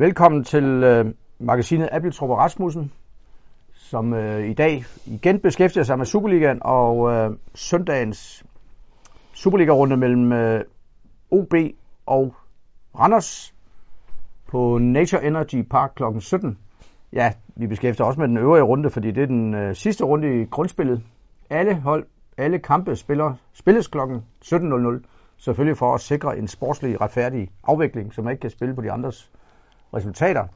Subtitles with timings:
[0.00, 1.06] Velkommen til øh,
[1.38, 2.92] magasinet Abeltrup og Rasmussen,
[3.74, 8.44] som øh, i dag igen beskæftiger sig med Superligaen og øh, søndagens
[9.32, 10.64] Superliga-runde mellem øh,
[11.30, 11.54] OB
[12.06, 12.34] og
[12.98, 13.54] Randers
[14.48, 16.02] på Nature Energy Park kl.
[16.18, 16.58] 17.
[17.12, 20.42] Ja, vi beskæftiger også med den øvrige runde, fordi det er den øh, sidste runde
[20.42, 21.02] i grundspillet.
[21.50, 23.98] Alle hold, alle kampe spiller, spilles kl.
[24.44, 24.54] 17.00,
[25.38, 28.92] selvfølgelig for at sikre en sportslig retfærdig afvikling, så man ikke kan spille på de
[28.92, 29.30] andres
[29.94, 30.46] resultater.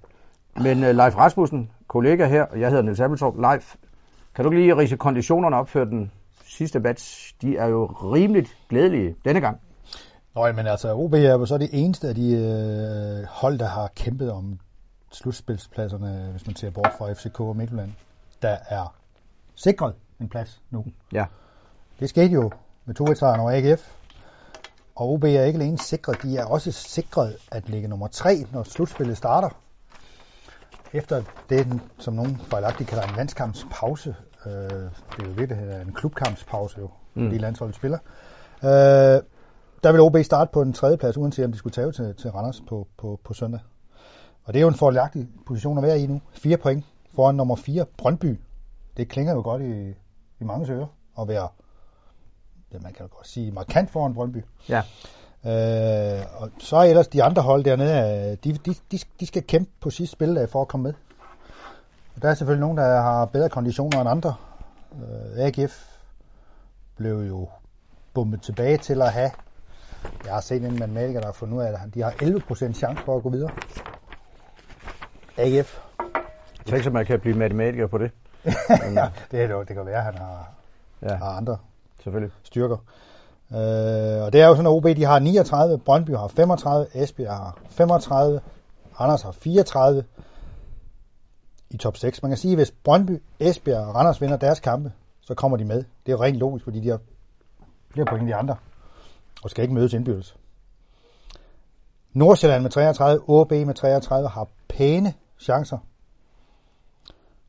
[0.56, 3.34] Men uh, Leif Rasmussen, kollega her, og jeg hedder Niels Abeltorp.
[3.38, 3.74] Leif,
[4.34, 6.10] kan du lige rise konditionerne op for den
[6.45, 7.34] sidste batch?
[7.42, 9.60] De er jo rimeligt glædelige denne gang.
[10.34, 13.91] Nå, men altså, OB er jo så det eneste af de øh, hold, der har
[13.96, 14.58] kæmpet om
[15.12, 17.92] slutspilspladserne, hvis man ser bort fra FCK og Midtjylland,
[18.42, 18.94] der er
[19.55, 20.84] sikret en plads nu.
[21.12, 21.24] Ja.
[22.00, 22.50] Det skete jo
[22.84, 23.92] med to sejren over AGF,
[24.95, 28.62] og OB er ikke alene sikret, de er også sikret at ligge nummer 3, når
[28.62, 29.48] slutspillet starter.
[30.92, 34.14] Efter det, som nogen fejlagtigt kalder en landskampspause.
[34.47, 37.25] Øh, det er jo virkelig en klubkampspause, jo, mm.
[37.25, 37.98] fordi landsholdet spiller.
[38.64, 39.22] Øh,
[39.83, 42.30] der vil OB starte på en tredje plads, uanset om de skulle tage til, til
[42.30, 43.61] Randers på, på, på søndag.
[44.45, 46.20] Og det er jo en forlagtig position at være i nu.
[46.33, 48.41] Fire point foran nummer 4, Brøndby.
[48.97, 49.91] Det klinger jo godt i,
[50.41, 50.86] i mange ører
[51.20, 51.48] at være
[52.73, 54.45] det man kan godt sige, markant foran Brøndby.
[54.69, 54.83] Ja.
[55.45, 59.70] Øh, og så er ellers de andre hold dernede, de, de, de, de skal kæmpe
[59.81, 60.95] på sidste spil for at komme med.
[62.17, 64.34] Og der er selvfølgelig nogen, der har bedre konditioner end andre.
[64.92, 65.84] Øh, AGF
[66.97, 67.48] blev jo
[68.14, 69.31] bummet tilbage til at have,
[70.25, 73.05] jeg har set en matematiker, der har fundet ud af, at de har 11% chance
[73.05, 73.51] for at gå videre.
[75.36, 75.79] AGF.
[76.67, 78.11] Tænker, at man kan blive matematiker på det.
[78.95, 80.53] Ja, det, er det, det kan være, at han har,
[81.03, 81.14] ja.
[81.14, 81.59] har andre
[82.03, 82.33] Selvfølgelig.
[82.42, 82.77] styrker.
[83.53, 87.36] Øh, og det er jo sådan, at OB de har 39, Brøndby har 35, Esbjerg
[87.36, 88.41] har 35,
[89.00, 90.05] Randers har 34
[91.70, 92.23] i top 6.
[92.23, 95.64] Man kan sige, at hvis Brøndby, Esbjerg og Randers vinder deres kampe, så kommer de
[95.64, 95.77] med.
[95.77, 97.01] Det er jo rent logisk, fordi de har
[97.90, 98.57] flere point end de andre,
[99.42, 100.36] og skal ikke mødes indbyrdes.
[102.13, 105.79] Nordsjælland med 33, OB med 33 har pæne chancer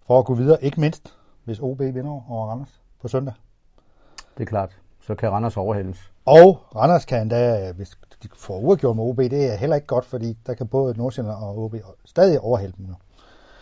[0.08, 3.34] for at gå videre, ikke mindst hvis OB vinder over Randers på søndag.
[4.38, 4.78] Det er klart.
[5.02, 6.12] Så kan Randers overhældes.
[6.26, 7.90] Og Randers kan da, hvis
[8.24, 11.36] de får uafgjort med OB, det er heller ikke godt, fordi der kan både Nordsjælland
[11.36, 12.96] og OB stadig overhælde dem nu.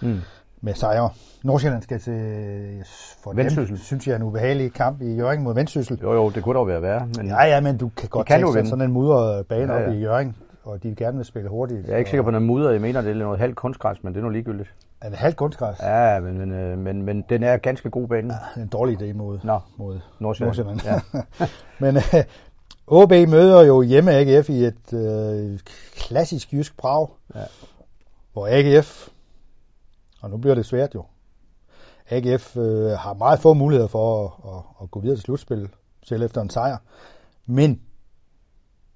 [0.09, 0.19] Mm.
[0.61, 1.09] Med sejre.
[1.43, 2.83] Nordsjælland skal til
[3.23, 3.67] for Vendsyssel.
[3.67, 5.99] dem, synes jeg, er en ubehagelig kamp i Jørgen mod Vendsyssel.
[6.01, 7.07] Jo, jo, det kunne dog være værre.
[7.17, 8.69] Men Ja, ja, men du kan godt kan vinde.
[8.69, 11.87] sådan en mudret bane Ja, ja, op i Jørgen, og de gerne vil spille hurtigt.
[11.87, 12.71] jeg er ikke sikker på, at den er mudder.
[12.71, 14.73] Jeg mener, det er noget halvt kunstgræs, men det er nu ligegyldigt.
[15.01, 15.79] Er det halvt kunstgræs?
[15.79, 16.13] Ja.
[16.13, 18.33] Ja, men, men, øh, men, men den er ganske god bane.
[18.57, 20.67] En dårlig idé mod, Nå, mod Nordsjælland.
[20.67, 21.01] Nordsjælland.
[21.43, 21.45] Ja.
[21.85, 22.23] Men øh,
[22.87, 25.59] OB møder jo hjemme AGF i et øh,
[25.95, 27.43] klassisk jysk brag, Ja.
[28.33, 29.07] hvor AGF,
[30.21, 31.03] og nu bliver det svært jo,
[32.09, 35.69] AGF øh, har meget få muligheder for at, at, at gå videre til slutspil,
[36.03, 36.77] selv efter en sejr.
[37.45, 37.81] Men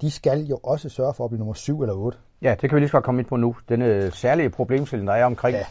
[0.02, 2.18] de skal jo også sørge for at blive nummer 7 eller 8.
[2.42, 3.56] Ja, det kan vi lige så godt komme ind på nu.
[3.70, 5.66] Denne særlige problemstilling, der er omkring, Ja.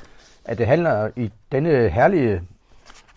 [0.44, 2.40] At det handler i denne herlige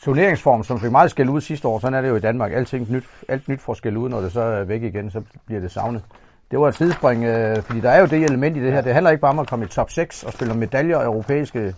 [0.02, 1.80] turneringsform, som fik meget skæld ud sidste år.
[1.80, 2.52] Sådan er det jo i Danmark.
[2.54, 5.62] Alting nyt, alt nyt får skæld ud, når det så er væk igen, så bliver
[5.62, 6.04] det savnet.
[6.52, 8.82] Det var et tidsspring, øh, fordi der er jo det element i det her.
[8.82, 11.76] Det handler ikke bare om at komme i top 6 og spille medaljer og europæiske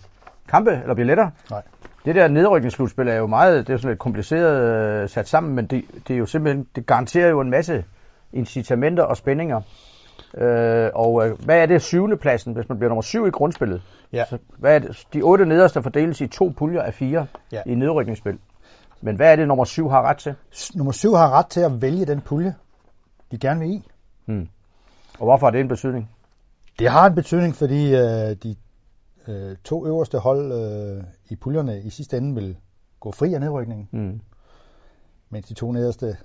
[0.48, 1.30] kampe eller billetter.
[1.50, 1.62] Nej.
[2.04, 5.66] Det der nedrykningsslutspil er jo meget, det er sådan lidt kompliceret øh, sat sammen, men
[5.66, 7.84] det, det er jo simpelthen, det garanterer jo en masse
[8.32, 9.60] incitamenter og spændinger.
[10.34, 13.82] Øh, og øh, hvad er det syvende pladsen, hvis man bliver nummer syv i grundspillet?
[14.12, 14.24] Ja.
[14.30, 15.06] Så, hvad er det?
[15.12, 17.62] De otte nederste fordeles i to puljer af fire Ja.
[17.66, 18.38] i nedrykningsspil.
[19.00, 20.34] Men hvad er det, nummer syv har ret til?
[20.74, 22.54] Nummer 7 har ret til at vælge den pulje,
[23.30, 23.82] de gerne vil i.
[25.18, 26.10] Og hvorfor har det en betydning?
[26.78, 28.56] Det har en betydning, fordi øh, de
[29.28, 32.56] øh, to øverste hold øh, i puljerne i sidste ende vil
[33.00, 34.20] gå fri af nedrykningen, Mm.
[35.30, 36.16] mens de to nederste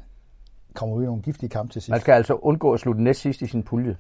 [0.76, 1.90] kommer ud i nogle giftige kampe til sidst.
[1.92, 3.96] Man skal altså undgå at slutte næst sidst i sin pulje.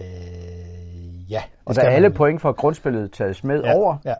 [0.00, 1.42] Øh, ja.
[1.64, 2.16] Og da man alle vel.
[2.16, 4.14] point fra grundspillet tages med ja, over, Ja,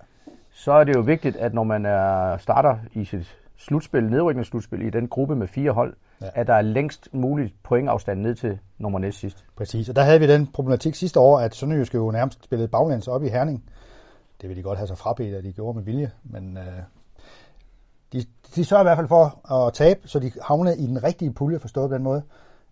[0.50, 4.90] så er det jo vigtigt, at når man er starter i sit slutspil, nedrykningsslutspil i
[4.90, 6.26] den gruppe med fire hold, Ja.
[6.34, 9.44] at der er længst muligt pointafstand ned til nummer næst sidst.
[9.56, 9.88] præcis.
[9.88, 13.22] Og der havde vi den problematik sidste år, at Sønderjyske jo nærmest spillede baglæns op
[13.24, 13.64] i Herning.
[14.40, 16.64] Det vil de godt have sig frabedt, at de gjorde med vilje, men øh,
[18.14, 18.24] de,
[18.54, 21.58] de sørger i hvert fald for at tabe, så de havnede i den rigtige pulje,
[21.58, 22.22] forstået på den måde,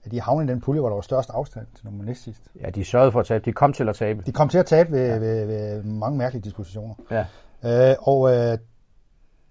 [0.04, 2.42] at de havnede i den pulje, hvor der var størst afstand til nummer næst sidst.
[2.60, 3.44] Ja, de sørgede for at tabe.
[3.44, 4.22] De kom til at tabe.
[4.26, 5.18] De kom til at tabe ved, ja.
[5.18, 6.94] ved, ved mange mærkelige dispositioner.
[7.10, 7.24] Ja.
[7.64, 8.58] Øh, og øh,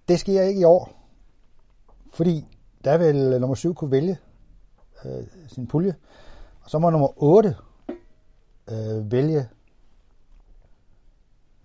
[0.08, 0.92] det sker ikke i år,
[2.14, 2.48] fordi
[2.84, 4.18] der vil nummer 7 kunne vælge
[5.06, 5.96] øh, sin pulje,
[6.64, 7.56] og så må nummer 8
[8.72, 9.48] øh, vælge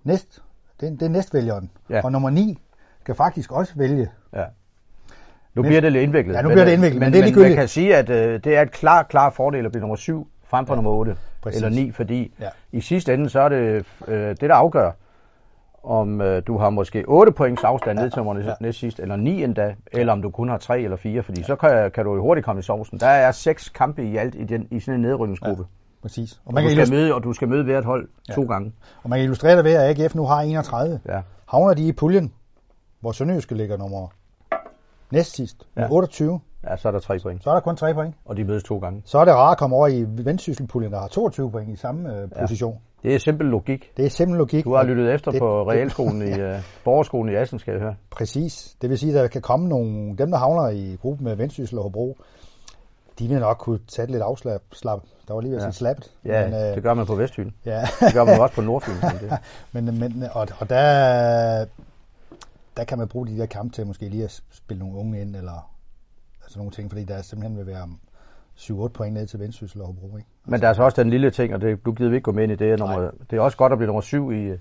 [0.05, 0.43] næst,
[0.81, 1.71] det, det er næstvælgeren.
[1.91, 2.01] Ja.
[2.05, 2.59] Og nummer 9
[3.07, 4.09] kan faktisk også vælge.
[4.35, 4.45] Ja.
[5.55, 6.35] Nu Men- bliver det lidt indviklet.
[6.35, 7.51] Ja, nu bliver det indviklet, men det er men ligegyldigt.
[7.57, 10.29] man kan sige, at øh, det er et klar, klar fordel at blive nummer 7
[10.49, 11.63] frem for Ja, nummer 8 præcis.
[11.63, 12.49] eller 9, fordi Ja.
[12.73, 14.91] i sidste ende, så er det øh, det, der afgør,
[15.85, 18.47] om øh, du har måske 8 points afstand ned til nummer ja.
[18.49, 18.55] ja.
[18.61, 21.57] næst sidst, eller 9 endda, eller om du kun har 3 eller 4, fordi så
[21.57, 23.01] kan, kan du jo hurtigt komme i sovsen.
[23.01, 25.65] Der er seks kampe i alt i, den, i sådan en nedrykningsgruppe.
[26.03, 26.33] Præcis.
[26.33, 28.35] Og Og, man, du kan møde, og du skal møde hvert hold Ja.
[28.35, 28.73] to gange.
[29.03, 31.01] og man kan illustrere det ved, at AGF nu har 31.
[31.09, 31.21] Ja.
[31.49, 32.33] Havner de i puljen,
[33.01, 34.09] hvor Sønderjyske ligger nummer
[35.11, 35.89] næst sidst Ja.
[35.91, 38.15] 28, ja, så er der 3 point, så er der kun 3 point.
[38.25, 39.03] og de mødes to gange.
[39.05, 42.17] Så er det rart at komme over i Vendsysselpuljen, der har 22 point i samme
[42.17, 42.79] øh, position.
[43.03, 43.91] Det er simpel logik.
[43.97, 44.65] Det er simpel logik.
[44.65, 47.81] Du har lyttet efter det, på det- realskolen i uh, Borgerskolen i Assen, skal jeg
[47.81, 47.95] høre.
[48.11, 48.77] Præcis.
[48.83, 51.79] Det vil sige, at der kan komme nogle, dem der havner i gruppen med Vendsyssel
[51.79, 52.17] og Hobro,
[53.19, 54.61] de vil nok kunne tage det lidt afslap.
[54.73, 55.01] Slap.
[55.29, 55.71] Der var lige ved at Ja.
[55.71, 56.11] sige slappet.
[56.25, 57.51] Ja, men, øh, det gør man på Vestfyn.
[57.67, 57.81] ja.
[58.01, 58.93] Det gør man også på Nordfyn.
[59.23, 59.39] det.
[59.73, 61.67] men, men, og, og der,
[62.77, 65.37] der kan man bruge de der kampe til måske lige at spille nogle unge ind,
[65.37, 65.71] eller
[66.43, 67.89] altså nogle ting, fordi der simpelthen vil være
[68.57, 70.17] 7-8 point ned til Vendsyssel og Hobro.
[70.17, 70.29] Ikke?
[70.45, 72.33] Men der er så også den lille ting, og det, du gider vi ikke gå
[72.33, 72.73] med ind i det.
[72.73, 74.57] Er nummer, det er også godt at blive nummer syv i,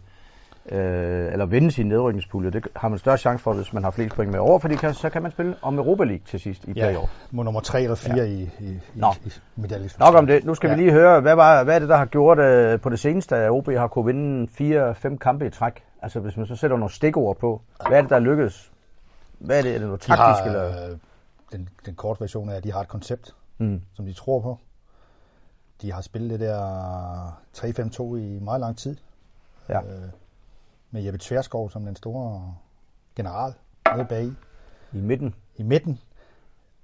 [0.71, 2.50] øh, eller vinde sin nedrykningspulje.
[2.51, 4.94] Det har man større chance for, hvis man har flest point med over, fordi kan,
[4.94, 7.12] så kan man spille om Europa League til sidst i playoff.
[7.31, 8.23] Må nummer 3 eller 4 ja.
[8.23, 9.07] i, i, i, Nå.
[9.25, 10.00] i medaljes.
[10.00, 10.45] Nok om det.
[10.45, 10.75] Nu skal Ja.
[10.75, 13.35] vi lige høre, hvad, var, hvad er det, der har gjort øh, på det seneste,
[13.35, 15.83] at OB har kunne vinde 4-5 kampe i træk?
[16.01, 18.71] Altså hvis man så sætter nogle stikord på, hvad er det, der lykkedes?
[19.39, 19.69] Hvad er det?
[19.75, 20.19] Er det noget De taktisk?
[20.19, 20.89] har, eller?
[20.91, 20.97] øh,
[21.51, 23.81] den, den korte version er, at de har et koncept, Mm.
[23.94, 24.57] som de tror på.
[25.81, 28.95] De har spillet det der 3-5-2 i meget lang tid.
[29.69, 29.79] Ja.
[29.79, 30.09] Øh,
[30.95, 32.53] med Jeppe Tverskov som den store
[33.15, 33.53] general
[33.95, 34.24] nede bag
[34.94, 35.36] I midten?
[35.57, 36.00] i midten.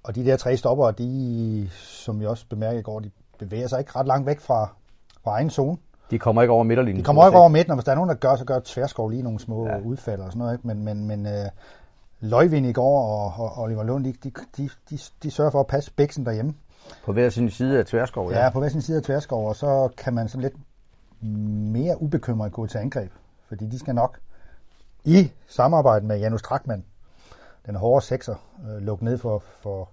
[0.02, 3.78] Og de der tre stopper, de, som vi også bemærkede i går, de bevæger sig
[3.78, 4.74] ikke ret langt væk fra,
[5.24, 5.76] fra egen zone.
[6.10, 6.98] De kommer ikke over midterlinjen.
[6.98, 9.08] De kommer ikke over midten, og hvis der er nogen, der gør, så gør Tverskov
[9.10, 9.72] lige nogle små Ja.
[9.72, 9.80] ja.
[9.80, 10.54] udfald og sådan noget.
[10.54, 10.66] Ikke?
[10.66, 11.48] Men, men, men øh,
[12.20, 15.66] Løjvind i går og, og Oliver Lund, de, de, de, de, de sørger for at
[15.66, 16.54] passe Bæksen derhjemme.
[17.04, 19.88] På hver sin side af Tverskov, Ja, på hver sin side af Tverskov, og så
[19.96, 20.54] kan man sådan lidt
[21.72, 23.12] mere ubekymret gå til angreb.
[23.52, 24.18] Fordi de skal nok
[25.04, 26.84] i samarbejde med Janus Trakman,
[27.66, 28.34] den hårde sekser,
[28.68, 29.88] øh, lukke ned for, for,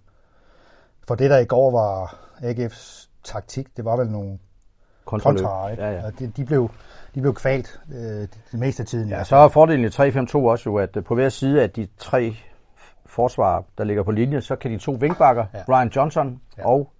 [1.08, 3.78] for det, der i går var AGF's taktik.
[3.78, 4.40] Det var vel nogle
[5.06, 5.84] kontra, ikke?
[5.84, 6.06] Ja, ja.
[6.06, 6.70] Og de, de, blev,
[7.16, 9.10] de blev kvalt øh, det, det meste af tiden.
[9.10, 11.88] Ja, så er fordelen i 3-5-2 også jo, at øh, på hver side af de
[11.98, 12.36] tre
[13.06, 15.64] forsvarer, der ligger på linje, så kan de to vinkbakker, Ja.
[15.66, 16.68] Brian Johnson Ja.
[16.68, 16.92] og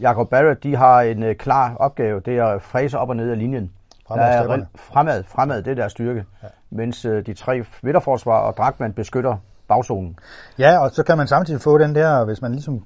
[0.00, 3.30] Jacob Barrett, de har en uh, klar opgave, det er at fræse op og ned
[3.30, 3.72] af linjen.
[4.08, 6.24] Fremad der er fremad, fremad, det er deres styrke.
[6.42, 6.48] Ja.
[6.70, 9.36] Mens uh, de tre midterforsvar og Dragman beskytter
[9.68, 10.18] bagzonen.
[10.58, 12.84] Ja, og så kan man samtidig få den der, hvis man ligesom,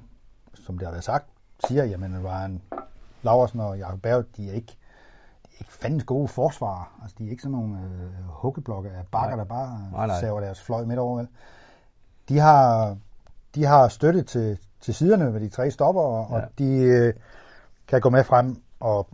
[0.53, 1.25] som det har været sagt,
[1.67, 2.61] siger, jamen Ryan
[3.21, 4.77] Laversen og Jacob Berg, de er ikke,
[5.45, 6.99] de er ikke fandens gode forsvarer.
[7.01, 9.43] Altså, de er ikke sådan nogle øh, hukkeblokke af bakker, Nej.
[9.43, 10.19] der bare Nej, nej.
[10.19, 11.17] saver deres fløj midt over.
[11.17, 11.27] Vel?
[12.29, 12.97] De har,
[13.55, 16.27] de har støtte til, til siderne med de tre stopper, og.
[16.29, 16.35] Ja.
[16.35, 17.13] og de øh,
[17.87, 19.07] kan gå med frem og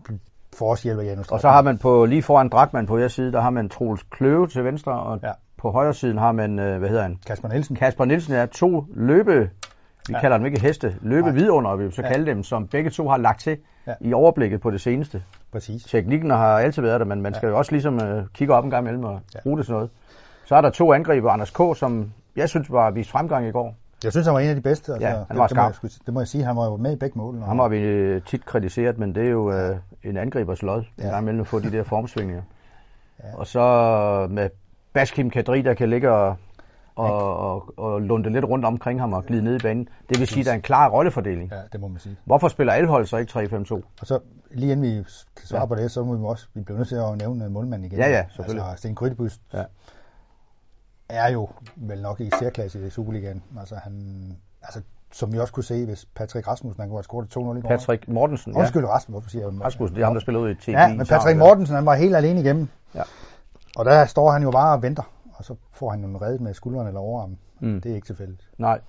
[0.59, 3.07] få os hjælp af Janus Og så har man på lige foran Dragman på hver
[3.07, 5.31] side, der har man Troels Kløve til venstre, og Ja.
[5.57, 7.75] på højre siden har man, uh, hvad hedder han, Kasper Nielsen.
[7.75, 9.39] Kasper Nielsen er to løbe,
[10.07, 10.19] vi Ja.
[10.21, 12.07] kalder dem ikke heste, løbe vidunder, vi så Ja.
[12.07, 13.93] kalde dem, som begge to har lagt til Ja.
[14.01, 15.23] i overblikket på det seneste.
[15.51, 15.83] Præcis.
[15.83, 17.51] Teknikken har altid været der, men man skal Ja.
[17.51, 19.39] jo også ligesom uh, kigge op en gang imellem og ja.
[19.43, 19.89] bruge det til noget.
[20.45, 23.75] Så er der to angriber, Anders K., som jeg synes var vist fremgang i går.
[24.03, 24.93] Jeg synes, han var en af de bedste.
[24.93, 25.91] Altså, Ja, han det, var det, må jeg, skarp.
[26.05, 27.39] det må jeg sige, han var jo med i begge mål.
[27.41, 31.07] Ham har vi øh, tit kritiseret, men det er jo uh, en angribers lod, Ja.
[31.07, 32.43] gang imellem at få de der formsvingninger.
[33.23, 33.35] Ja.
[33.35, 33.59] Og så
[34.29, 34.49] med
[34.93, 36.35] Baskim Kadri, der kan ligge og,
[36.95, 39.87] og, og, og lunde lidt rundt omkring ham og glide ned i banen.
[40.09, 41.51] Det vil sige, at der er en klar rollefordeling.
[41.51, 42.17] Ja, det må man sige.
[42.25, 43.73] Hvorfor spiller alle hold så ikke 3-5-2?
[44.01, 44.19] Og så
[44.51, 45.03] lige inden vi
[45.37, 45.65] kan svare ja.
[45.65, 47.99] På det, så må vi også, vi bliver nødt til at nævne øh, målmanden igen.
[47.99, 48.63] Ja, ja, selvfølgelig.
[48.69, 49.63] Altså, Sten Grydebus Ja.
[51.09, 53.43] Er jo vel nok i særklasse i Superligaen.
[53.59, 53.93] Altså, han,
[54.63, 57.25] altså, som vi også kunne se, hvis Patrick Rasmussen, han kunne have scoret
[57.55, 57.69] 2-0 i går.
[57.69, 58.59] Patrick Mortensen, Ja.
[58.59, 59.61] Undskyld, Rasmussen, hvorfor siger jeg?
[59.61, 60.71] Rasmussen, det er ham, der spiller ud i TV.
[60.71, 62.67] Ja, men Patrick Mortensen, han var helt alene igennem.
[62.95, 63.03] Ja.
[63.75, 66.53] Og der står han jo bare og venter, og så får han jo reddet med
[66.53, 67.39] skulderen eller overarmen.
[67.59, 67.81] Mm.
[67.81, 68.49] Det er ikke tilfældigt.
[68.57, 68.81] Nej.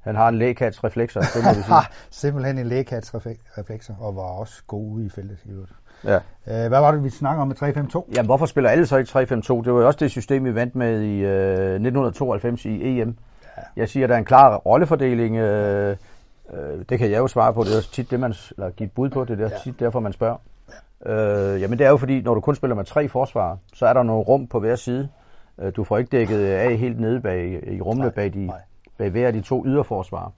[0.00, 1.76] Han har en lægkats reflekser, det må vi sige.
[2.10, 5.38] Simpelthen en lægekats reflekser, og var også god ude i feltet.
[6.06, 6.10] I.
[6.10, 6.16] Ja.
[6.64, 8.12] Øh, hvad var det, vi snakker om med 3-5-2?
[8.16, 9.18] Jamen, hvorfor spiller alle så ikke 3-5-2?
[9.64, 13.16] Det var jo også det system, vi vandt med i øh, 1992 i EM.
[13.56, 13.62] Ja.
[13.76, 15.36] Jeg siger, at der er en klar rollefordeling.
[15.36, 15.96] Øh,
[16.54, 17.62] øh, det kan jeg jo svare på.
[17.62, 19.24] Det er også tit det, man eller give et bud på.
[19.24, 19.58] Det er Ja.
[19.64, 20.36] tit derfor, man spørger.
[21.06, 21.54] Ja.
[21.54, 23.92] Øh, jamen, det er jo fordi, når du kun spiller med tre forsvarer, så er
[23.92, 25.08] der nogle rum på hver side.
[25.60, 28.56] Øh, du får ikke dækket af helt nede bag, i rummene Nej, bag, de, nej.
[28.98, 30.30] bag hver af de to yderforsvarer.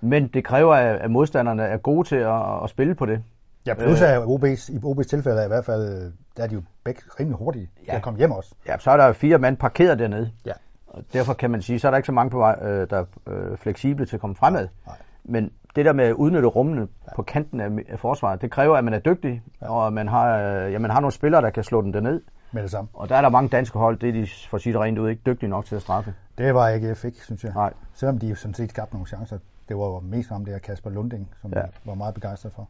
[0.00, 3.22] Men det kræver, at, at modstanderne er gode til at, at spille på det.
[3.66, 6.62] Ja, plus er OB's, i OB's tilfælde er i hvert fald, der er de jo
[6.84, 7.70] begge rimelig hurtige.
[7.86, 7.92] Ja.
[7.92, 7.98] Ja.
[7.98, 8.54] De kommet hjem også.
[8.66, 10.30] Ja, så er der fire mand parkeret dernede.
[10.46, 10.52] Ja.
[10.86, 12.96] Og derfor kan man sige, så er der ikke så mange på vej, øh, der
[12.96, 14.68] er øh, fleksible til at komme fremad.
[14.86, 14.96] Nej.
[15.24, 17.14] Men det der med at udnytte rummene ja.
[17.16, 19.70] på kanten af, forsvaret, det kræver, at man er dygtig, ja.
[19.70, 22.20] og at man har, øh, ja, man har nogle spillere, der kan slå den derned.
[22.52, 22.90] Med det samme.
[22.92, 24.98] Og der er der mange danske hold, det er de for at sige det rent
[24.98, 26.14] ud ikke dygtige nok til at straffe.
[26.38, 27.52] Det var ikke, synes jeg.
[27.54, 27.72] Nej.
[27.94, 29.38] Selvom de jo sådan set skabte nogle chancer.
[29.68, 31.62] Det var jo mest ham der Kasper Lunding, som ja.
[31.84, 32.68] var meget begejstret for.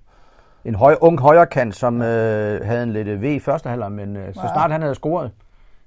[0.64, 4.17] En høj, ung højrekant, som øh, havde en lidt øh, V i første halvleg, men
[4.17, 5.31] øh, så snart han havde scoret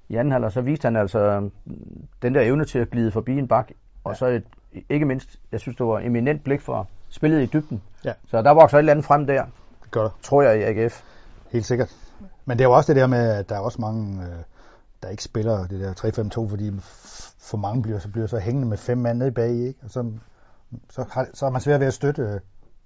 [0.10, 1.42] i anden halvleg, så viste han altså øh,
[2.22, 3.72] den der evne til at glide forbi en bak.
[4.03, 4.15] Og Ja.
[4.18, 4.44] så et,
[4.89, 7.82] ikke mindst, jeg synes, det var eminent blik for spillet i dybden.
[8.06, 8.13] Ja.
[8.27, 9.44] Så der vokser et eller andet frem der,
[9.84, 10.10] Det gør der.
[10.24, 11.01] tror jeg, i AGF.
[11.51, 11.96] Helt sikkert.
[12.46, 14.30] Men det er jo også det der med, at der er også mange, øh,
[15.03, 16.72] der ikke spiller det der 3-5-2, fordi
[17.39, 19.80] for mange bliver så, bliver så hængende med fem mand nede bag, ikke?
[19.84, 20.12] Og så,
[20.89, 22.39] så, har, så er man svært ved at støtte øh,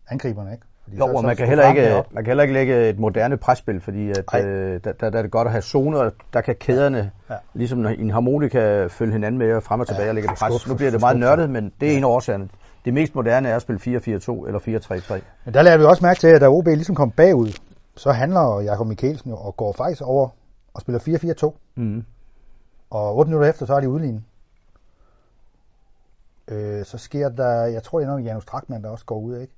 [0.10, 0.65] angriberne, ikke?
[0.88, 3.82] Fordi Jo, og man kan, heller ikke, man kan heller ikke lægge et moderne presspil,
[3.82, 4.41] fordi at, Nej.
[4.46, 7.34] øh, der, der, der er det godt at have zoner, der kan kæderne, Ja.
[7.34, 7.39] ja.
[7.53, 10.50] ligesom en harmonika, følge hinanden med og frem og tilbage Ja, og lægge det skub,
[10.50, 10.67] pres.
[10.67, 12.50] Nu bliver det meget nørdet, men det er en af årsagerne.
[12.86, 15.22] Det mest moderne er at spille 4-4-2 eller 4-3-3.
[15.46, 17.60] Men der lader vi også mærke til, at da OB ligesom kom bagud,
[17.96, 20.29] så handler Jakob Mikkelsen jo og går faktisk over
[20.74, 21.00] og spiller
[21.46, 21.58] 4-4-2.
[21.75, 22.03] Mm.
[22.89, 24.22] Og 8 minutter efter, så er de udlignet.
[26.48, 29.38] Øh, så sker der, jeg tror, det er noget Janus Trakman, der også går ud,
[29.39, 29.53] ikke?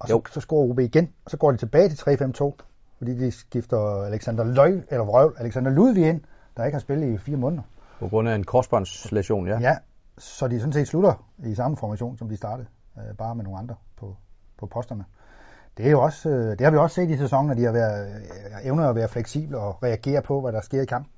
[0.00, 0.22] Og så, Jo.
[0.30, 2.52] så scorer OB igen, og så går de tilbage til 3-5-2,
[2.98, 6.20] fordi de skifter Alexander Løg, eller Vrøv, Alexander Ludvig ind,
[6.56, 7.62] der ikke har spillet i fire måneder.
[8.00, 9.58] På grund af en korsbåndslæsion, ja.
[9.60, 9.76] Ja,
[10.18, 12.66] så de sådan set slutter i samme formation, som de startede,
[12.98, 14.16] øh, bare med nogle andre på,
[14.58, 15.04] på posterne.
[15.76, 17.72] Det, er jo også, øh, det har vi også set i sæsonen, at de har
[17.72, 21.12] været, øh, evner at være fleksible og reagere på, hvad der sker i kampen.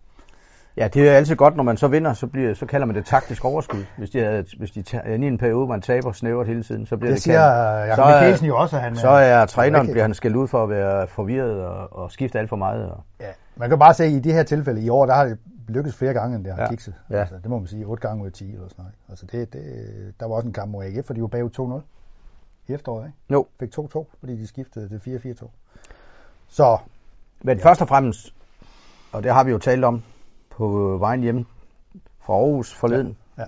[0.76, 3.05] Ja, det er altid godt, når man så vinder, så, bliver, så kalder man det
[3.07, 3.85] taktisk overskud.
[3.99, 6.97] Hvis de, er, hvis de tager, i en periode, man taber snævert hele tiden, så
[6.97, 10.14] bliver Det det, siger er- Mikkelsen jo også, at han Så er træneren, bliver han
[10.14, 12.91] skældt ud for at være forvirret og, og skifte alt for meget.
[12.91, 13.26] Og, Ja,
[13.57, 15.38] man kan bare se, at i de her tilfælde i år, der har det
[15.69, 16.62] lykkes flere gange, end det har.
[16.62, 16.69] Ja.
[16.71, 16.95] kikset.
[17.11, 17.21] Ja.
[17.21, 18.95] Altså, det må man sige, 8 gange ud af 10 eller sådan noget.
[19.09, 19.62] Altså, det, det,
[20.21, 21.81] der var også en kamp mod AGF, for de var bagud
[22.69, 23.17] 2-0 i efteråret, ikke?
[23.33, 25.49] jo, Fik 2-2, fordi de skiftede til 4-4-2.
[26.49, 26.79] Så,
[27.43, 27.64] Men ja.
[27.69, 28.35] først og fremmest,
[29.12, 30.02] og det har vi jo talt om
[30.56, 31.44] på vejen hjem
[32.25, 33.44] fra Aarhus forleden, Ja,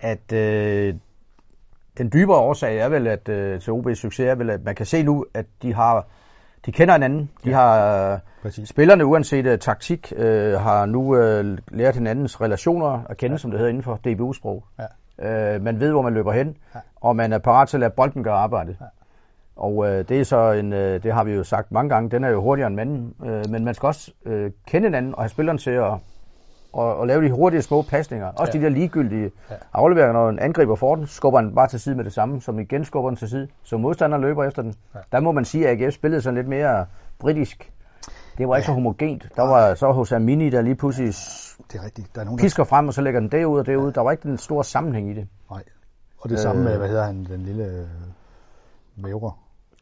[0.00, 0.94] at øh,
[1.98, 4.86] den dybere årsag er vel, at øh, til OB's succes er vel, at man kan
[4.86, 6.06] se nu, at de har
[6.66, 7.30] de kender hinanden.
[7.44, 7.56] De Ja.
[7.56, 8.68] har præcis.
[8.68, 13.38] spillerne, uanset uh, taktik, øh, har nu øh, lært hinandens relationer at kende, ja.
[13.38, 14.64] som det hedder inden for DBU-sprog.
[14.78, 15.54] Ja.
[15.54, 16.80] Øh, man ved, hvor man løber hen, Ja.
[16.96, 18.76] og man er parat til at lade bolden gøre arbejdet.
[18.80, 18.86] Ja.
[19.56, 22.24] Og øh, det er så en, øh, det har vi jo sagt mange gange, den
[22.24, 25.28] er jo hurtigere end manden, øh, men man skal også øh, kende hinanden og have
[25.28, 25.92] spilleren til at
[26.74, 28.26] og, og lave de hurtige små pasninger.
[28.26, 28.58] Også Ja.
[28.58, 28.58] ja.
[28.58, 29.54] de der ligegyldige Ja.
[29.54, 29.60] ja.
[29.72, 32.58] afleveringer, når en angriber får den, skubber den bare til side med det samme, som
[32.58, 34.74] igen skubber den til side, så modstanderen løber efter den.
[34.94, 34.98] Ja.
[34.98, 35.04] Ja.
[35.12, 36.86] Der må man sige, at AGF spillede sådan lidt mere
[37.18, 37.70] britisk.
[38.38, 39.28] Det var ikke så homogent.
[39.36, 41.14] Der var så hos Amini, der lige pludselig
[41.72, 42.14] Det er rigtigt.
[42.14, 42.44] Der er nogen, der...
[42.44, 43.92] pisker frem, og så lægger den derud og derud.
[43.92, 45.28] Der var ikke den store sammenhæng i det.
[45.50, 45.62] Nej.
[46.20, 46.78] Og det samme med, Øh.
[46.78, 47.86] hvad hedder han, den lille øh.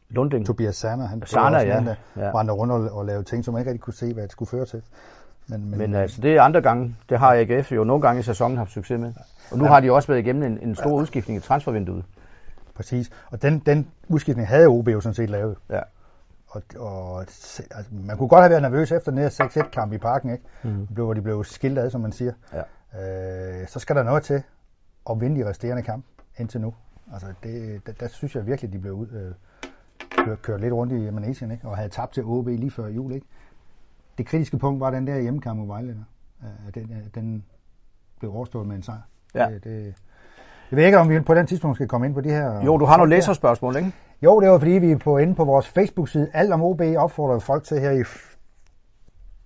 [0.09, 0.45] Lunding.
[0.45, 1.83] Tobias Sander, han Sander, ja.
[1.85, 2.39] der Ja.
[2.39, 4.49] rendte rundt og, og lavede ting, som man ikke rigtig kunne se, hvad det skulle
[4.49, 4.81] føre til.
[5.47, 6.95] Men, men, Men altså, det er andre gange.
[7.09, 9.13] Det har AGF jo nogle gange i sæsonen haft succes med.
[9.51, 9.69] Og nu Ja.
[9.69, 12.05] har de også været igennem en, en stor udskiftning i transfervinduet.
[12.75, 13.09] Præcis.
[13.31, 15.55] Og den, den udskiftning havde OB jo sådan set lavet.
[15.69, 15.79] Ja.
[16.47, 19.29] Og, og altså, man kunne godt have været nervøs efter den her
[19.65, 20.43] 6-1 kamp i parken, ikke?
[20.63, 20.87] Mm.
[20.89, 22.33] Hvor de blev skilt ad, som man siger.
[22.53, 23.61] Ja.
[23.61, 24.43] Øh, så skal der noget til
[25.09, 26.05] at vinde de resterende kamp
[26.37, 26.73] indtil nu.
[27.13, 29.31] Altså, det, der, der synes jeg virkelig, de blev ud, øh,
[30.25, 31.67] kørt, kørt lidt rundt i Manesien, ikke?
[31.67, 33.25] Og havde tabt til OB lige før jul, ikke?
[34.17, 36.05] Det kritiske punkt var den der hjemmekamp mod Vejle.
[36.43, 37.45] Øh, den, øh, den
[38.19, 39.01] blev overstået med en sejr.
[39.35, 39.49] Ja.
[39.49, 39.95] Det, det,
[40.71, 42.65] jeg ved ikke, om vi på den tidspunkt skal komme ind på de her...
[42.65, 43.91] Jo, du har nogle læserspørgsmål, ikke?
[44.21, 46.29] Jo, det var fordi, vi på inde på vores Facebook-side.
[46.33, 48.03] Alt om OB opfordrer folk til her i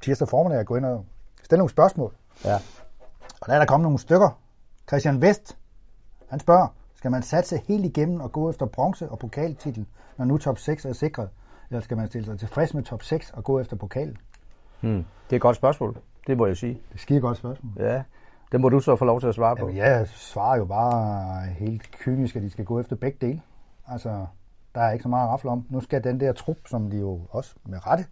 [0.02, 1.06] tirsdag formiddag at gå ind og
[1.44, 2.14] stille nogle spørgsmål.
[2.46, 2.56] Ja.
[3.42, 4.40] Og der er der kommet nogle stykker.
[4.88, 5.58] Christian Vest,
[6.30, 9.86] han spørger, skal man satse helt igennem og gå efter bronze og pokaltitel,
[10.18, 11.30] når nu top 6 er sikret?
[11.70, 14.18] Eller skal man stille sig tilfreds med top 6 og gå efter pokalen?
[14.82, 15.06] Hmm.
[15.30, 15.98] Det er et godt spørgsmål.
[16.28, 16.74] Det må jeg sige.
[16.74, 17.74] Det er skide godt spørgsmål.
[17.80, 18.04] Ja.
[18.52, 19.68] Det må du så få lov til at svare på.
[19.68, 23.42] Jamen, jeg svarer jo bare helt kynisk, at de skal gå efter begge dele.
[23.88, 24.26] Altså,
[24.76, 25.66] der er ikke så meget at rafle om.
[25.70, 28.06] Nu skal den der trup, som de jo også med rette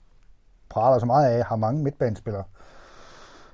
[0.69, 2.43] praler så meget af, har mange midtbanespillere.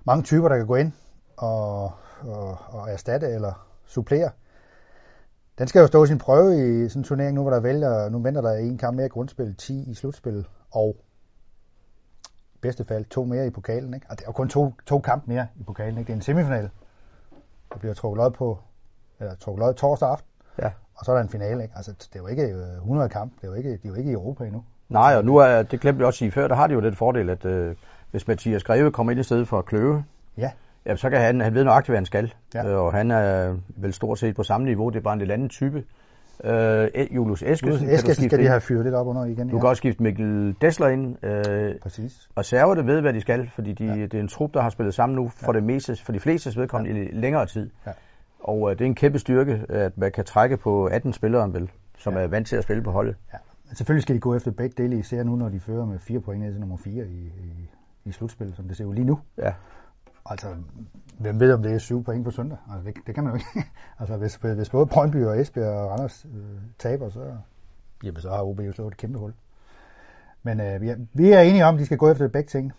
[0.06, 0.91] Mange typer, der kan gå ind
[1.38, 1.91] og,
[2.22, 4.30] og, og erstatte eller supplere.
[5.58, 8.20] Den skal jo stå sin prøve i sådan en turnering nu, hvor der vælger, nu
[8.20, 10.96] venter der en kamp mere grundspil, 10 i slutspil, og
[12.62, 13.94] bedste fald to mere i pokalen.
[13.94, 14.06] Ikke?
[14.10, 15.98] Og det er jo kun to, to kampe mere i pokalen.
[15.98, 16.08] Ikke?
[16.08, 16.70] Det er en semifinal.
[17.74, 18.60] Der bliver trukket lod på,
[19.20, 20.27] eller trukket lod torsdag aften,
[20.60, 20.72] Ja.
[20.96, 21.63] og så er der en finale.
[21.63, 21.74] Ikke?
[21.75, 23.94] Altså, det er jo ikke øh, 100 kamp, det er jo ikke, de er jo
[23.96, 24.63] ikke i Europa endnu.
[24.89, 26.82] Nej, og nu er, det glemte jeg også at sige før, der har de jo
[26.82, 27.75] den fordel, at øh,
[28.12, 30.03] hvis Mathias Greve kommer ind i stedet for Kløve,
[30.38, 30.51] Ja,
[30.86, 32.34] ja, så kan han, han ved nøjagtigt, hvad han skal.
[32.53, 32.68] Ja.
[32.68, 35.32] Øh, og han er vel stort set på samme niveau, det er bare en lidt
[35.32, 35.84] anden type.
[36.43, 39.48] Øh, Julius Eskesen, Julius Eskesen skal de have fyret lidt op under igen.
[39.48, 39.60] Du ja.
[39.60, 41.25] kan også skifte Mikkel Dessler ind.
[41.25, 42.29] Øh, Præcis.
[42.36, 43.93] og serverne ved, hvad de skal, fordi de, ja.
[43.93, 46.60] det er en trup, der har spillet sammen nu for, det meste, for de fleste
[46.60, 47.07] vedkommende ja.
[47.07, 47.69] i længere tid.
[47.88, 47.91] Ja.
[48.39, 51.69] Og øh, det er en kæmpe styrke, at man kan trække på 18 spillere, vel,
[51.98, 52.19] som Ja.
[52.19, 53.15] er vant til at spille på holdet.
[53.33, 53.38] Ja.
[53.67, 56.19] Men selvfølgelig skal de gå efter begge dele, især nu, når de fører med fire
[56.19, 57.69] point ned til nummer 4 i, i,
[58.05, 59.19] i slutspillet, som det ser ud lige nu.
[59.38, 59.53] Ja.
[60.25, 60.56] Altså,
[61.20, 62.58] hvem ved, om det er syv point på søndag?
[62.74, 63.70] Altså, det, det kan man jo ikke.
[64.00, 67.38] altså, hvis, hvis både Brøndby og Esbjerg og Randers øh, taber, så,
[68.04, 69.34] jamen, så har OB jo slået et kæmpe hul.
[70.44, 72.74] Men øh, vi, er, vi er enige om, at de skal gå efter begge ting.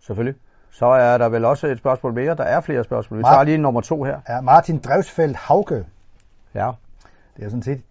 [0.00, 0.34] Selvfølgelig.
[0.70, 2.34] Så er der vel også et spørgsmål mere.
[2.36, 3.18] Der er flere spørgsmål.
[3.18, 4.20] Vi Mark- tager lige nummer to her.
[4.26, 5.86] Er Martin Drevsfeldt Hauke,
[6.54, 6.70] Ja.
[7.36, 7.82] det er sådan set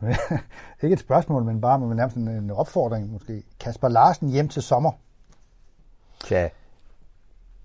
[0.82, 3.42] ikke et spørgsmål, men bare men nærmest en, en opfordring måske.
[3.60, 4.92] Kasper Larsen hjem til sommer.
[6.24, 6.48] Tja.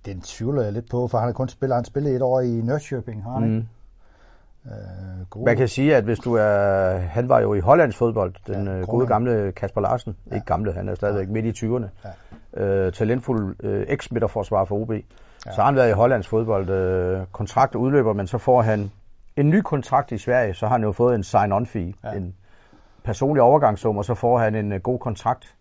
[0.06, 2.62] Den tvivler jeg lidt på, for han har kun spillet, han spillet et år i
[2.62, 3.56] Nørrköping, har han ikke?
[3.56, 3.68] Mm.
[4.66, 5.46] Øh, gode.
[5.46, 6.98] Man kan sige, at hvis du er...
[6.98, 10.16] Han var jo i Hollands fodbold, den Ja, ja, gode gamle Kasper Larsen.
[10.30, 10.36] Ja.
[10.36, 11.86] Ikke gamle, han er stadigvæk midt i 20'erne.
[12.58, 12.66] Ja.
[12.66, 14.92] Øh, talentfuld øh, eks-midterforsvar for OB.
[14.92, 15.02] Ja.
[15.52, 16.70] Så har han været i Hollands fodbold.
[16.70, 18.92] Øh, kontrakt udløber, men så får han
[19.38, 20.54] en ny kontrakt i Sverige.
[20.54, 21.94] Så har han jo fået en sign-on-fee.
[22.04, 22.10] Ja.
[22.10, 22.18] Ja.
[22.18, 22.36] En
[23.04, 25.56] personlig overgangssum, og så får han en øh, god kontrakt.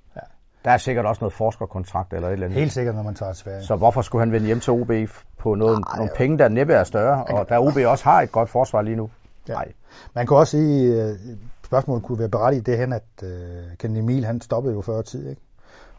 [0.65, 2.59] Der er sikkert også noget forskerkontrakt eller et eller andet.
[2.59, 3.63] Helt sikkert, når man tager til Sverige.
[3.63, 4.91] Så hvorfor skulle han vende hjem til OB
[5.39, 8.49] på noget, nogle penge, der næppe er større, og der OB også har et godt
[8.49, 9.11] forsvar lige nu?
[9.49, 9.53] Ja.
[9.53, 9.73] Nej.
[10.15, 11.17] Man kan også sige, at
[11.65, 15.29] spørgsmålet kunne være berettiget det hen, at øh, Kenny Emil, han stoppede jo før tid,
[15.31, 15.43] ikke?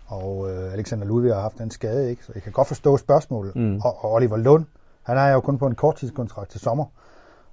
[0.07, 2.25] Og øh, Alexander Ludvig har haft den skade, ikke?
[2.25, 3.55] Så jeg kan godt forstå spørgsmålet.
[3.55, 3.81] Mm.
[3.83, 4.65] Og, og Oliver Lund,
[5.03, 6.85] han er jo kun på en korttidskontrakt til sommer.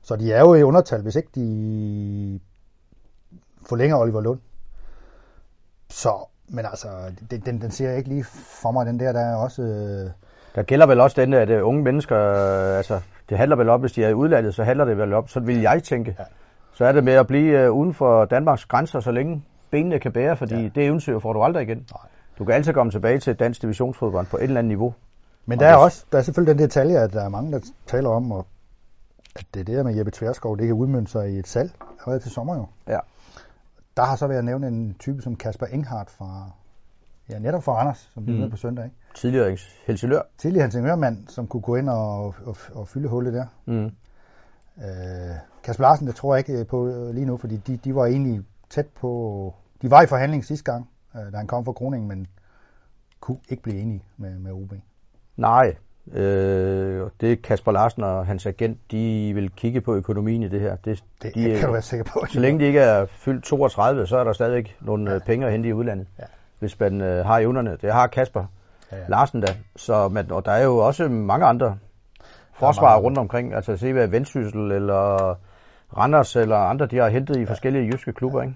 [0.03, 2.41] Så de er jo i undertal, hvis ikke de
[3.67, 4.41] forlænger Oliver Lund.
[5.91, 6.89] Så, men altså,
[7.31, 8.25] den, den, den ser jeg ikke lige
[8.63, 9.63] for mig, den der, der er også...
[9.63, 10.11] Øh,
[10.55, 13.81] Der gælder vel også den, at øh, unge mennesker, øh, altså det handler vel om,
[13.81, 16.17] hvis de er i udlandet, så handler det vel om, så vil jeg tænke.
[16.19, 16.25] Ja.
[16.75, 20.13] Så er det med at blive øh, uden for Danmarks grænser, så længe benene kan
[20.13, 20.69] bære, fordi Ja.
[20.75, 21.77] det eventyr får du aldrig igen.
[21.77, 22.01] Nej.
[22.39, 24.95] Du kan altid komme tilbage til dansk divisionsfodbold på et eller andet niveau.
[25.47, 27.53] Men Og der er det- også der er selvfølgelig den detalje, at der er mange,
[27.53, 28.47] der taler om, og
[29.37, 31.71] at det der med Jeppe Tverskov, det kan udmønte sig i et salg
[32.01, 32.67] allerede til sommer jo.
[32.89, 32.99] Ja.
[33.97, 36.51] Der har så været nævnt en type som Kasper Enghardt fra,
[37.29, 38.33] ja netop fra Randers, som Mhm.
[38.33, 38.85] med på søndag.
[38.85, 38.97] Ikke?
[39.15, 39.57] Tidligere
[39.87, 40.23] Helsingør.
[40.39, 43.47] Tidligere Helsingørmand, som kunne gå ind og, og, og fylde hullet der.
[43.67, 43.85] Mm.
[44.85, 48.07] Øh, Kasper Larsen, det tror jeg ikke på øh, lige nu, fordi de, de var
[48.07, 52.09] egentlig tæt på, de var i forhandling sidste gang, øh, da han kom fra Kroningen,
[52.09, 52.27] men
[53.21, 54.73] kunne ikke blive enige med, med OB.
[55.37, 55.77] Nej,
[56.13, 60.61] øh, det er Kasper Larsen og hans agent, de vil kigge på økonomien i det
[60.61, 60.77] her.
[60.77, 62.27] Det, Det de, kan du være sikker på.
[62.33, 65.19] Så længe de ikke er fyldt 32, så er der stadigvæk nogle ja.
[65.19, 66.07] penge at hente i udlandet.
[66.19, 66.25] Ja.
[66.59, 67.77] Hvis man øh, har evnerne.
[67.83, 68.47] Det har Kasper
[68.93, 69.03] Ja, ja, ja.
[69.03, 69.11] ja.
[69.11, 69.57] Larsen da.
[69.77, 71.79] Så, men, og der er jo også mange andre
[72.59, 73.55] forsvarer rundt omkring.
[73.55, 75.35] Altså se hvad Vendsyssel eller
[75.97, 77.51] Randers eller andre, de har hentet i ja.
[77.51, 78.43] forskellige jyske klubber.
[78.43, 78.55] Ikke?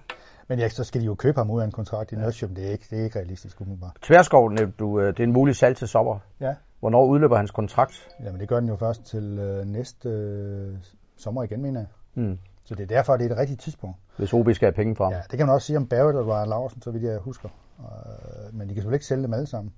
[0.49, 2.55] Men ja, så skal de jo købe ham ud af en kontrakt i Nørresjøm.
[2.55, 3.97] Det er ikke, det er ikke realistisk umiddelbart.
[4.03, 6.19] Tverskov, nævnte du, øh, det er en mulig salg til sommer.
[6.41, 6.55] Ja.
[6.81, 8.09] Hvornår udløber hans kontrakt?
[8.25, 10.75] Jamen det gør den jo først til øh, næste øh,
[11.17, 11.87] sommer igen, mener jeg.
[12.15, 12.39] Hmm.
[12.65, 13.97] Så det er derfor, det er det rigtige tidspunkt.
[14.17, 15.13] Hvis OB skal have penge fra ham.
[15.13, 17.49] Ja, det kan man også sige om Barrett og Ryan Larsen, så vidt jeg husker.
[17.79, 19.73] Øh, men de kan selvfølgelig ikke sælge dem alle sammen.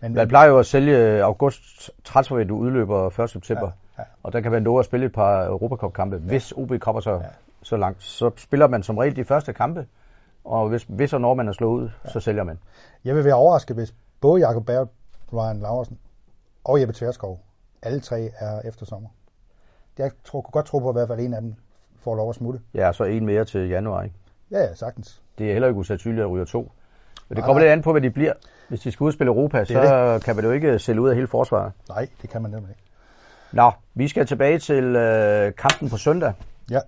[0.00, 3.30] Men, Man plejer jo at sælge august transfervindue udløber 1.
[3.30, 3.70] september.
[3.98, 4.04] Ja, ja.
[4.22, 6.16] Og der kan man nå at spille et par Europacup-kampe.
[6.16, 7.16] Hvis OB kommer så, Ja.
[7.16, 7.22] ja.
[7.62, 9.86] så langt, så spiller man som regel de første kampe.
[10.44, 12.10] Og hvis, hvis og når man er slået ud, ja.
[12.10, 12.58] så sælger man.
[13.04, 14.90] Jeg vil være overrasket, hvis både Jakob Barrett,
[15.32, 15.98] Ryan Larsen
[16.64, 17.40] og Jeppe Tverskov,
[17.82, 19.08] alle tre er efter sommer.
[19.98, 21.54] Jeg tror, kunne godt tro på, at i hvert fald en af dem
[22.02, 22.60] får lov at smutte.
[22.74, 24.02] Ja, så en mere til januar.
[24.02, 24.16] Ikke?
[24.50, 25.22] Ja, ja, sagtens.
[25.38, 26.72] Det er heller ikke usandsynligt at ryge to.
[27.28, 27.64] Men det kommer nej.
[27.64, 28.32] lidt an på, hvad de bliver.
[28.68, 31.08] Hvis de skal ud og spille Europa, er så kan man jo ikke sælge ud
[31.08, 31.72] af hele forsvaret.
[31.88, 32.82] Nej, det kan man nemlig ikke.
[33.52, 36.32] Nå, vi skal tilbage til øh, kampen på søndag.
[36.70, 36.80] Ja,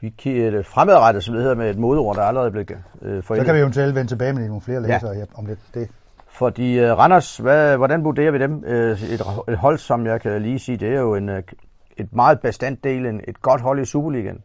[0.00, 2.70] Vi kigger fremadrettet, som det hedder med et modeord, der allerede er blevet
[3.02, 3.46] øh, så forældret.
[3.46, 5.24] kan vi eventuelt vende tilbage med nogle flere læsere ja.
[5.34, 5.58] om lidt.
[5.74, 5.88] Det,
[6.32, 8.64] Fordi øh, Randers, hvad, hvordan vurderer vi dem?
[8.64, 11.42] Øh, et, et hold, som jeg kan lige sige, det er jo en, øh,
[11.96, 14.42] et meget bestandt del, en, et godt hold i Superligaen,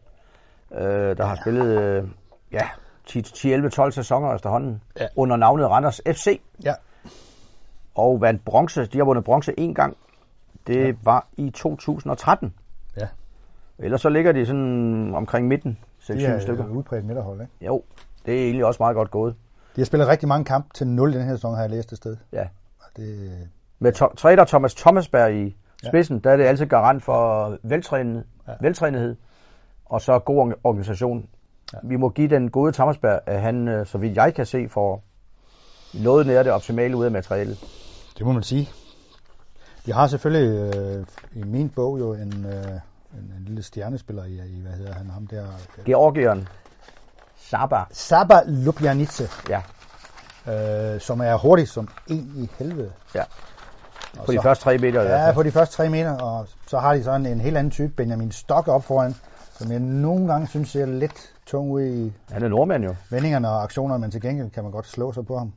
[0.74, 2.04] øh, der har spillet øh,
[2.52, 2.62] ja,
[3.10, 5.06] 10-11-12 sæsoner efterhånden Ja.
[5.16, 6.40] under navnet Randers FC.
[6.64, 6.74] Ja.
[7.94, 9.96] Og vandt bronze, de har vundet bronze en gang.
[10.66, 10.92] Det Ja.
[11.04, 12.54] var i 2013.
[13.00, 13.08] Ja.
[13.78, 16.66] Ellers så ligger de sådan omkring midten, 6-7 de er stykker.
[16.66, 17.66] øh, udbredt midterhold, ikke?
[17.66, 17.82] Jo,
[18.26, 19.34] det er egentlig også meget godt gået.
[19.76, 21.98] De har spillet rigtig mange kampe til 0 den her sæson, har jeg læst et
[21.98, 22.16] sted.
[22.32, 22.48] Ja.
[22.96, 23.30] Det,
[23.78, 25.88] Med to- træner Thomas Thomasberg i Ja.
[25.88, 28.52] spidsen, der er det altid garant for veltrænet, Ja.
[28.52, 28.56] ja.
[28.60, 29.16] veltrænethed
[29.86, 31.18] og så god orga- organisation.
[31.72, 31.78] Ja.
[31.82, 31.88] Ja.
[31.88, 35.02] Vi må give den gode Thomasberg, at han, øh, så vidt jeg kan se, får
[36.04, 37.58] noget nær det optimale ud af materialet.
[38.18, 38.68] Det må man sige.
[39.86, 42.64] De har selvfølgelig øh, i min bog jo en, øh,
[43.14, 45.46] en, en lille stjernespiller i, i, hvad hedder han, ham der?
[45.84, 46.48] Georgieren
[47.50, 47.84] Saba.
[47.92, 49.60] Saba Ljubianice, Ja,
[50.94, 52.92] øh, som er hurtig som en i helvede.
[53.14, 53.22] ja.
[54.26, 55.02] På de så- første tre meter.
[55.02, 57.92] Ja, på de første tre meter, og så har de sådan en helt anden type,
[57.96, 59.14] Benjamin Stok op foran,
[59.58, 62.94] som jeg nogle gange synes ser lidt tung ud i Han er nordmand jo.
[63.10, 65.52] vendingerne og aktionerne, men til gengæld kan man godt slå sig på ham.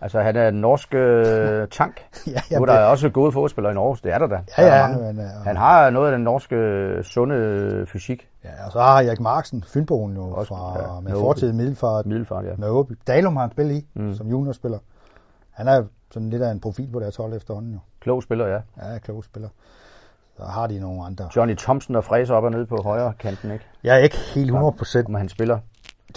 [0.00, 2.00] Altså, han er en norsk øh, tank.
[2.26, 4.40] ja, Nu er jamen, der det, også gode fodspillere i Norge, det er der da.
[4.58, 5.12] ja, ja, mange.
[5.12, 8.28] men, øh, Han har noget af den norske øh, sunde fysik.
[8.44, 12.44] ja, og så har Erik Marksen, Fynboen jo, Også, fra, ja, med fortid Middelfart, Middelfart,
[12.44, 12.50] ja.
[12.58, 12.92] med Åby.
[13.06, 14.14] Dalum har han spillet i, Mm.
[14.14, 14.78] som juniorspiller.
[15.50, 17.78] Han er sådan lidt af en profil på deres hold efterhånden jo.
[18.00, 18.58] Klog spiller, ja.
[18.92, 19.48] Ja, klog spiller.
[20.36, 21.28] Så har de nogle andre.
[21.36, 23.64] Johnny Thompson, der fræser op og ned på højre kanten, ikke?
[23.84, 25.06] Jeg er ikke helt 100%.
[25.06, 25.58] Om han spiller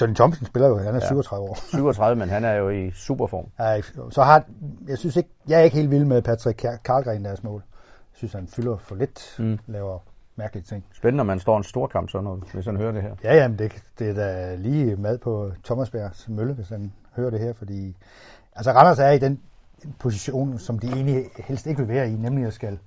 [0.02, 1.08] Johnny Thompson spiller jo, han er Ja.
[1.08, 1.56] 37 år.
[1.74, 3.46] 37, men han er jo i superform.
[3.60, 4.44] Ja, så har,
[4.88, 7.64] jeg synes ikke, jeg er ikke helt vild med Patrick Kar- Karlgren, deres mål.
[8.14, 9.60] Jeg synes, han fylder for lidt, Mm.
[9.68, 10.00] laver
[10.36, 10.86] mærkelige ting.
[10.94, 13.16] Spændende, når man står en stor kamp, sådan noget, hvis han hører det her.
[13.24, 17.40] Ja, jamen, det, det er da lige mad på Thomasbergs mølle, hvis han hører det
[17.40, 17.96] her, fordi
[18.56, 19.40] altså Randers er i den
[20.00, 22.80] position, som de egentlig helst ikke vil være i, nemlig at skal,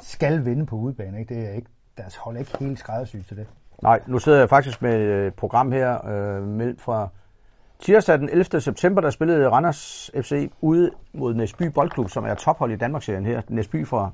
[0.00, 1.18] skal vinde på udebane.
[1.20, 1.34] Ikke?
[1.34, 3.46] Det er ikke, deres hold er ikke helt skræddersygt til det.
[3.82, 7.08] Nej, nu sidder jeg faktisk med et program her, øh, fra
[7.80, 8.60] tirsdag den 11.
[8.60, 13.42] september, der spillede Randers FC ude mod Næsby Boldklub, som er tophold i Danmarksserien her.
[13.48, 14.10] Næsby fra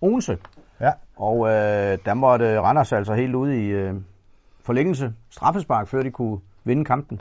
[0.00, 0.38] Odense.
[0.80, 3.94] Ja, Og øh, der måtte Randers altså helt ude i øh,
[4.64, 7.20] forlængelse straffespark, før de kunne vinde kampen.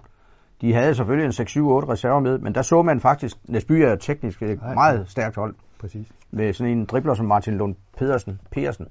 [0.62, 4.42] De havde selvfølgelig en 6-7-8 reserver med, men der så man faktisk, Næsby er teknisk
[4.42, 4.74] et Ja.
[4.74, 6.08] meget stærkt hold, præcis.
[6.32, 8.40] med sådan en dribler som Martin Lund Pedersen.
[8.52, 8.88] Pedersen.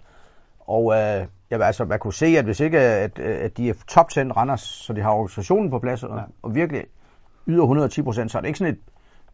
[0.70, 4.09] Og øh, jeg, altså, man kunne se, at hvis ikke at, at de er top
[4.11, 6.22] 10 Randers, så de har organisationen på plads, og, Ja.
[6.42, 6.85] og virkelig
[7.46, 8.80] yder 110 procent, så er det ikke sådan et,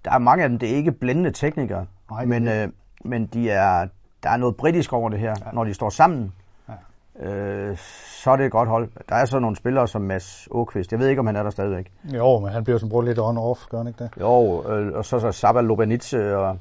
[0.05, 2.69] der er mange af dem, det er ikke blændende teknikere, Nej, men, øh,
[3.05, 3.87] men de er,
[4.23, 5.35] der er noget britisk over det her.
[5.47, 5.51] Ja.
[5.53, 6.33] Når de står sammen,
[6.69, 7.27] Ja.
[7.29, 7.77] øh,
[8.23, 8.89] så er det et godt hold.
[9.09, 10.93] Der er så nogle spillere som Mads Åkvist.
[10.93, 11.93] Jeg ved ikke, om han er der stadigvæk.
[12.15, 14.11] Jo, men han bliver som brugt lidt on-off, gør han ikke det?
[14.21, 16.59] Jo, øh, og så så Sabah Lobanitze og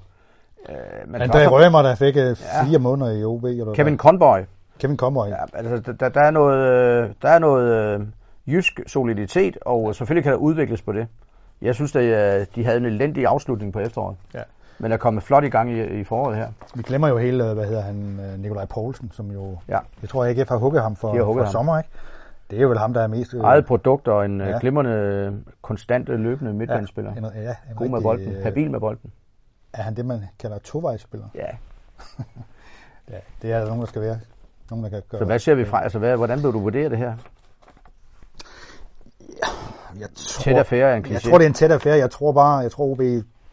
[0.70, 0.76] øh,
[1.08, 3.44] men også Rømer, der fik øh, fire måneder i OB.
[3.44, 3.98] Eller Kevin?
[3.98, 4.40] Conboy.
[4.80, 8.08] Kevin kommer Ja, altså, der, der er noget, øh, der er noget øh,
[8.48, 11.08] jysk soliditet, og selvfølgelig kan der udvikles på det.
[11.62, 14.18] Jeg synes, at øh, de havde en elendig afslutning på efteråret.
[14.34, 14.42] Ja.
[14.80, 16.48] Men er kommet flot i gang i, i foråret her.
[16.76, 19.80] Vi glemmer jo hele, hvad hedder han, øh, Nikolaj Poulsen, som jo, Ja.
[20.02, 21.52] jeg tror AGF har hugget ham for, hugget for ham.
[21.52, 21.90] sommer, ikke?
[22.50, 23.34] Det er jo vel ham, der er mest...
[23.34, 24.50] Eget produkt og en ja.
[24.50, 24.58] Ja.
[24.60, 27.14] glimrende, konstant løbende midtbanespiller.
[27.14, 29.12] En, ja, en God med rigtig, bolden, øh, habil med bolden.
[29.74, 31.28] Er han det, man kalder tovejsspiller?
[31.36, 31.48] Ja.
[33.12, 34.20] Ja, det er der nogen, der skal være.
[34.70, 35.84] Nogen, der kan gøre Så hvad ser vi fra?
[35.84, 37.16] Altså, hvad, hvordan vil du vurdere det her?
[40.00, 41.30] Jeg tror, Tæt affære en jeg kliché.
[41.30, 41.98] tror, det er en tæt affære.
[41.98, 43.02] Jeg tror bare, jeg tror, OB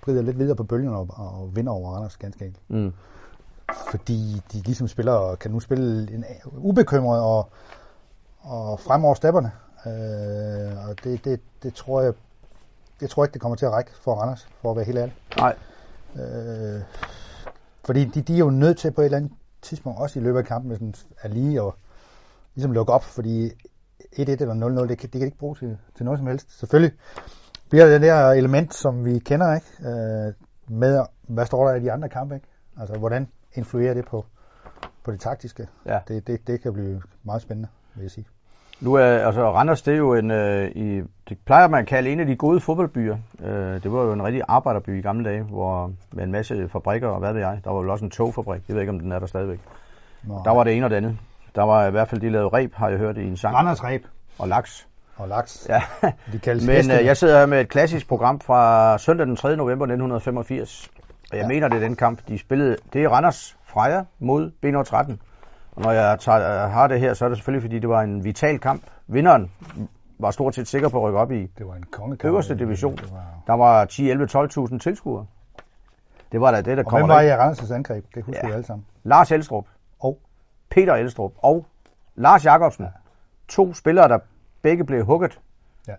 [0.03, 2.71] brider lidt videre på bølgen og, og vinder over Randers ganske enkelt.
[2.71, 2.93] Mm.
[3.91, 6.25] Fordi de ligesom spiller og kan nu spille en,
[6.57, 7.49] ubekymret og,
[8.41, 9.53] og frem over stepperne.
[9.87, 12.13] Øh, og det, det, det, tror jeg,
[13.01, 14.99] det tror jeg ikke, det kommer til at række for Randers, for at være helt
[14.99, 15.15] ærlig.
[15.37, 15.55] Nej,
[16.17, 16.81] Øh,
[17.85, 20.39] fordi de, de er jo nødt til på et eller andet tidspunkt, også i løbet
[20.39, 21.77] af kampen, sådan, at lige og
[22.55, 23.53] ligesom lukke op, fordi 1-1
[24.19, 26.59] eller 0-0, det kan, det kan ikke bruge til, til noget som helst.
[26.59, 26.99] Selvfølgelig
[27.71, 29.67] bliver det der element, som vi kender, ikke?
[29.81, 30.33] Øh,
[30.69, 32.47] med, hvad står der i de andre kampe, ikke?
[32.81, 34.25] Altså, hvordan influerer det på,
[35.05, 35.69] på det taktiske?
[35.87, 36.01] Ja.
[36.09, 38.27] Det, det, det kan blive meget spændende, vil jeg sige.
[38.83, 42.11] Nu er, altså Randers, det er jo en, øh, i, det plejer man at kalde
[42.11, 43.17] en af de gode fodboldbyer.
[43.45, 47.09] Øh, det var jo en rigtig arbejderby i gamle dage, hvor med en masse fabrikker
[47.09, 47.61] og hvad ved jeg.
[47.65, 49.59] Der var vel også en togfabrik, jeg ved ikke om den er der stadigvæk.
[50.23, 51.17] Nå, Der var det ene og det andet.
[51.55, 53.85] Der var i hvert fald, de lavede reb, har jeg hørt i en sang, Randers
[53.85, 54.05] Ræb
[54.39, 54.89] og laks.
[55.17, 55.67] og laks.
[55.69, 55.83] Ja.
[56.33, 59.57] De kaldes Men øh, jeg sidder her med et klassisk program fra søndag den 3.
[59.57, 60.91] november 1985.
[61.31, 61.43] Og jeg.
[61.43, 61.49] Ja.
[61.49, 62.77] mener, det er den kamp, de spillede.
[62.93, 65.17] Det er Randers Freja mod B13.
[65.77, 68.25] Og når jeg tager, har det her, så er det selvfølgelig, fordi det var en
[68.25, 68.83] vital kamp.
[69.07, 69.51] Vinderen
[70.19, 71.47] var stort set sikker på at rykke op i.
[71.59, 72.25] Det var en kongekamp.
[72.31, 72.97] øverste division.
[72.97, 73.25] Det var...
[73.47, 75.27] Der var 10, 11, 12.000 tilskuere.
[76.33, 78.05] Det var da det, der Og hvem var i Randers' angreb?
[78.15, 78.49] Det husker Ja.
[78.49, 78.87] vi alle sammen.
[79.05, 79.65] Lars Elstrup
[80.01, 80.19] Og
[80.71, 81.67] Peter Elstrup og
[82.15, 82.87] Lars Jakobsen.
[83.49, 84.19] To spillere, der
[84.63, 85.41] begge blev hugget
[85.89, 85.95] Ja.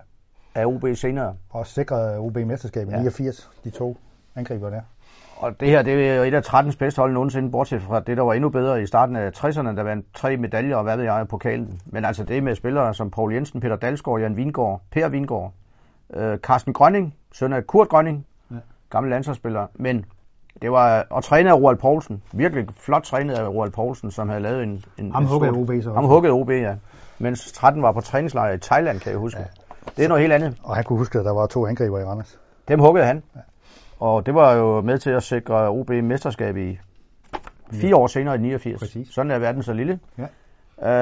[0.55, 1.35] af OB senere.
[1.49, 3.01] og sikrede OB mesterskabet i Ja.
[3.01, 3.97] 89, de to
[4.35, 4.81] angriber der.
[5.43, 8.17] Og det her, det er jo et af 13's bedste hold nogensinde, bortset fra det,
[8.17, 11.03] der var endnu bedre i starten af 60'erne, der vandt tre medaljer, og hvad ved
[11.03, 11.79] jeg, i pokalen.
[11.85, 15.53] Men altså det med spillere som Paul Jensen, Peter Dalsgaard, Jan Vingård, Per Vingård,
[16.13, 18.55] øh, Carsten Grønning, søn af Kurt Grønning, Ja.
[18.55, 18.61] ja.
[18.89, 19.67] gamle landsholdsspiller.
[19.73, 20.05] Men
[20.61, 24.41] det var, og trænet af Roald Poulsen, virkelig flot trænet af Roald Poulsen, som havde
[24.41, 24.83] lavet en...
[24.97, 26.75] en Ham huggede OB så Ham huggede OB, ja.
[27.19, 29.39] Mens 13 var på træningslejr i Thailand, kan jeg huske.
[29.39, 29.45] Ja.
[29.97, 30.57] Det er noget helt andet.
[30.63, 32.39] Og han kunne huske, at der var to angriber i Randers.
[32.67, 33.23] Dem huggede han.
[34.03, 36.79] Og det var jo med til at sikre OB mesterskab i
[37.71, 38.79] fire år senere i 89.
[38.79, 39.07] Præcis.
[39.07, 39.99] Sådan er verden så lille.
[40.17, 40.23] Ja.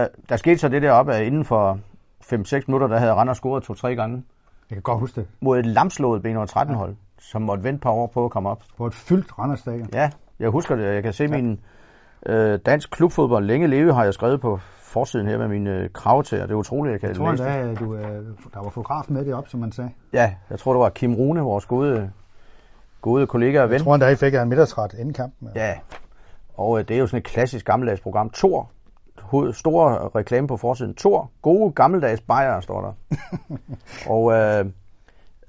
[0.03, 1.79] Uh, der skete så det deroppe, at inden for
[2.23, 4.23] 5-6 minutter, der havde Randers scoret to-tre gange
[4.69, 5.27] Jeg kan godt huske det.
[5.41, 8.63] mod et lamslået B13 hold, som måtte vente et par år på at komme op.
[8.77, 9.89] På et fyldt Randers Stadion.
[9.93, 10.09] Ja,
[10.39, 10.93] jeg husker det.
[10.93, 11.29] Jeg kan se ja.
[11.41, 11.59] min
[12.25, 16.23] øh, dansk klubfodbold længe leve, har jeg skrevet på forsiden her med mine øh, krav
[16.23, 17.49] til, og det er utroligt, jeg kan Jeg tror læse det.
[17.49, 18.03] at du, øh,
[18.53, 19.89] der var fotograf med det op, som man sagde.
[20.13, 22.11] Ja, jeg tror, det var Kim Rune, vores gode,
[23.01, 23.73] gode kollega og ven.
[23.73, 25.49] Jeg tror endda, I fik en middagsret inden kampen.
[25.55, 25.73] Ja,
[26.53, 28.29] og øh, det er jo sådan et klassisk gammeldags program.
[28.29, 28.71] Tor,
[29.51, 30.93] store reklame på forsiden.
[30.93, 33.17] Tor, gode gammeldags bajere, står der.
[34.13, 34.65] og øh,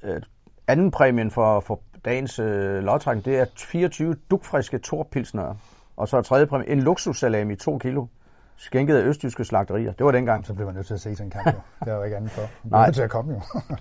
[0.02, 0.22] øh,
[0.68, 5.56] anden præmien for, for dagens øh, lodtrækning, det er 24 dukfriske Tor-pilsnere.
[5.96, 8.06] Og så er tredje præmie en luksussalami i 2 kilo,
[8.56, 9.92] skænket af østtyske slagterier.
[9.92, 10.46] Det var dengang.
[10.46, 11.46] Så blev man nødt til at se sådan en kamp.
[11.46, 11.52] Jo.
[11.84, 12.40] Det er jo ikke andet for.
[12.40, 12.86] Man Nej.
[12.86, 13.40] nødt til at komme jo.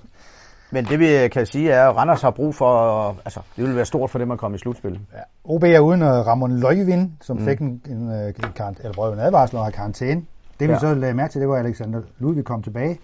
[0.71, 3.86] Men det vi kan sige er, at Randers har brug for, altså det vil være
[3.86, 4.99] stort for dem at komme i slutspil.
[5.13, 5.19] ja.
[5.43, 7.43] OB er uden uh, Ramon Løjvind, som mm.
[7.45, 10.21] fik en, en, en, karant, eller en advarsel og har karantæne.
[10.60, 10.79] Det vi Ja.
[10.79, 12.99] så lagde mærke til, det var, at Alexander Ludvig kom tilbage.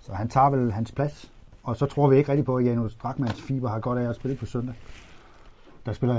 [0.00, 1.30] Så han tager vel hans plads.
[1.62, 4.16] Og så tror vi ikke rigtig på, at Janus Drakmans fiber har godt af at
[4.16, 4.74] spille på søndag.
[5.86, 6.16] Der spiller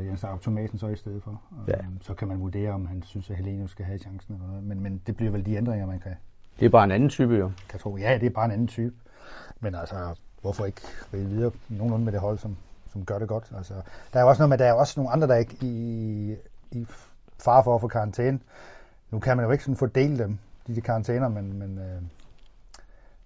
[0.00, 1.40] uh, Jens Jakob Thomasen så i stedet for.
[1.68, 1.72] Ja.
[1.78, 4.34] Um, så kan man vurdere, om han synes, at Helenius skal have chancen.
[4.34, 4.64] Eller noget.
[4.64, 6.12] Men, men det bliver vel de ændringer, man kan,
[6.60, 7.50] Det er bare en anden type jo.
[7.68, 7.96] kan tro.
[7.96, 8.94] Ja, det er bare en anden type.
[9.60, 10.80] Men altså, hvorfor ikke
[11.12, 12.56] vælge videre nogenlunde med det hold, som,
[12.92, 13.52] som gør det godt?
[13.56, 13.74] Altså,
[14.12, 16.36] der er jo også noget med, der er også nogle andre, der er ikke i,
[16.70, 16.86] i
[17.38, 18.40] far for at få karantæne.
[19.10, 22.02] Nu kan man jo ikke sådan fordele dem, de der karantæner, men, men øh,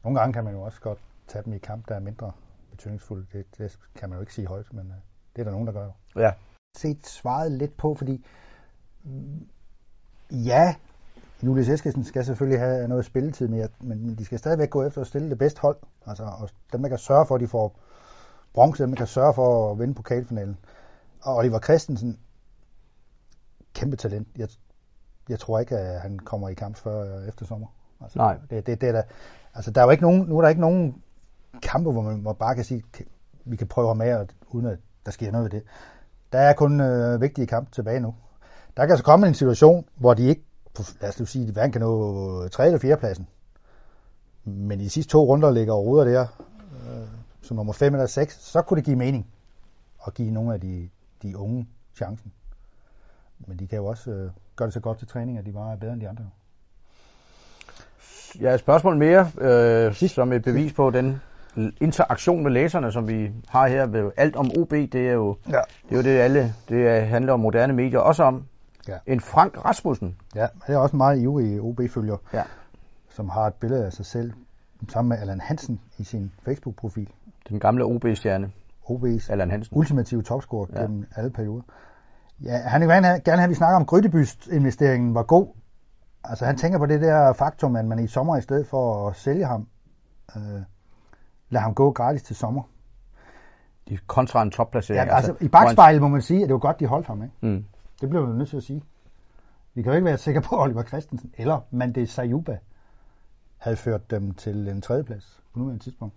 [0.04, 2.32] nogle gange kan man jo også godt tage dem i kamp, der er mindre
[2.70, 3.26] betydningsfulde.
[3.32, 4.96] Det, det kan man jo ikke sige højt, men øh,
[5.36, 6.20] det er der nogen, der gør jo.
[6.20, 6.32] Ja.
[6.76, 8.26] set svaret lidt på, fordi
[9.04, 9.48] mm,
[10.30, 10.74] ja,
[11.44, 15.06] Julius Eskesen skal selvfølgelig have noget spilletid, men, men de skal stadigvæk gå efter at
[15.06, 15.76] stille det bedste hold.
[16.06, 17.78] Altså, og dem, der kan sørge for, at de får
[18.54, 20.56] bronze, dem, der kan sørge for at vinde pokalfinalen.
[21.22, 22.18] Og Oliver Christensen,
[23.74, 24.28] kæmpe talent.
[24.36, 24.48] Jeg,
[25.28, 27.66] jeg tror ikke, at han kommer i kamp før øh, efter sommer.
[28.00, 28.38] Altså, Nej.
[28.50, 29.02] Det, det, det er der,
[29.54, 31.02] altså, der er jo ikke nogen, nu er der ikke nogen
[31.62, 33.06] kampe, hvor man hvor bare kan sige, "Kan-
[33.44, 35.66] vi kan prøve ham af, og- uden at der sker noget ved det.
[36.32, 38.14] Der er kun øh, vigtige kampe tilbage nu.
[38.76, 41.52] Der kan altså komme en situation, hvor de ikke, på, lad os nu sige, de
[41.52, 42.66] hverken kan nå 3.
[42.66, 42.96] eller 4.
[42.96, 43.26] pladsen.
[44.44, 46.26] Men i de sidste to runder ligger og ruder der,
[46.72, 47.06] øh,
[47.42, 49.26] som nummer 5 eller 6, så kunne det give mening
[50.06, 50.88] at give nogle af de,
[51.22, 52.32] de unge chancen.
[53.46, 55.72] Men de kan jo også øh, gøre det så godt til træning, at de bare
[55.72, 56.24] er bedre end de andre.
[58.40, 61.20] Ja, et spørgsmål mere, øh, som et bevis på den
[61.80, 63.86] interaktion med læserne, som vi har her.
[63.86, 65.60] ved Alt om OB, det er jo Ja.
[65.88, 68.44] det, er jo det alle, det er- handler om moderne medier, også om
[68.88, 68.98] Ja.
[69.06, 70.16] en Frank Rasmussen.
[70.34, 72.42] Ja, det er også en meget ivrig OB-følger, Ja.
[73.10, 74.32] som har et billede af sig selv
[74.88, 77.08] sammen med Allan Hansen i sin Facebook-profil.
[77.48, 78.52] Den gamle OB-stjerne,
[78.90, 79.78] OB's Allan Hansen.
[79.78, 80.80] ultimative topscorer Ja.
[80.80, 81.62] gennem alle perioder.
[82.42, 85.46] Ja, han vil gerne have, gerne have, at vi snakker om Grydebys-investeringen var god.
[86.24, 89.16] Altså han tænker på det der faktum, at man i sommer i stedet for at
[89.16, 89.68] sælge ham,
[90.36, 90.42] øh,
[91.50, 92.62] lade ham gå gratis til sommer.
[93.88, 95.06] De kontra en topplacering.
[95.08, 97.22] Ja, altså, I bagspejlet må man sige, at det var godt, de holdt ham.
[97.22, 97.34] Ikke?
[97.40, 97.64] Mm.
[98.04, 98.82] Det blev vi nødt til at sige.
[99.74, 102.58] Vi kan jo ikke være sikre på, at Oliver Christensen eller Mande Sayuba
[103.58, 106.14] havde ført dem til en tredjeplads på nuværende tidspunkt.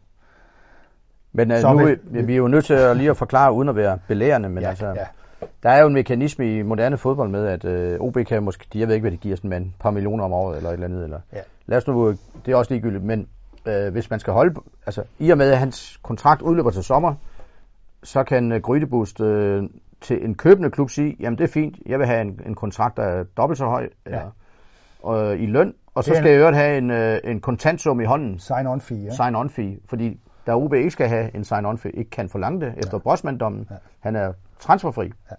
[1.34, 3.76] Men uh, nu, vi, vi er jo nødt til at lige at forklare, uden at
[3.76, 5.06] være belærende, men Ja, altså, ja.
[5.64, 8.80] der er jo en mekanisme i moderne fodbold med, at øh, OB kan måske, de,
[8.80, 10.88] jeg ved ikke, hvad de giver sådan et par millioner om året, eller et eller
[10.88, 11.40] andet, eller Ja.
[11.68, 12.10] lad os nu,
[12.46, 13.28] det er også ligegyldigt, men
[13.66, 17.16] øh, hvis man skal holde, altså i og med, at hans kontrakt udløber til sommer,
[18.04, 19.64] så kan øh, Grydebust øh,
[20.02, 22.98] til en købende klub sige, jamen det er fint, jeg vil have en, en kontrakt,
[22.98, 24.32] der er dobbelt så høj eller,
[25.10, 28.40] øh, i løn, og så skal jeg øvrigt have en, øh, en kontantsum i hånden,
[28.40, 29.10] Sign-on fee, ja.
[29.10, 32.74] sign-on fee, fordi da OB ikke skal have en sign-on fee, ikke kan forlange det
[32.78, 32.98] efter ja.
[32.98, 33.76] Brosmand-dommen, Ja.
[34.00, 35.36] han er transferfri Ja.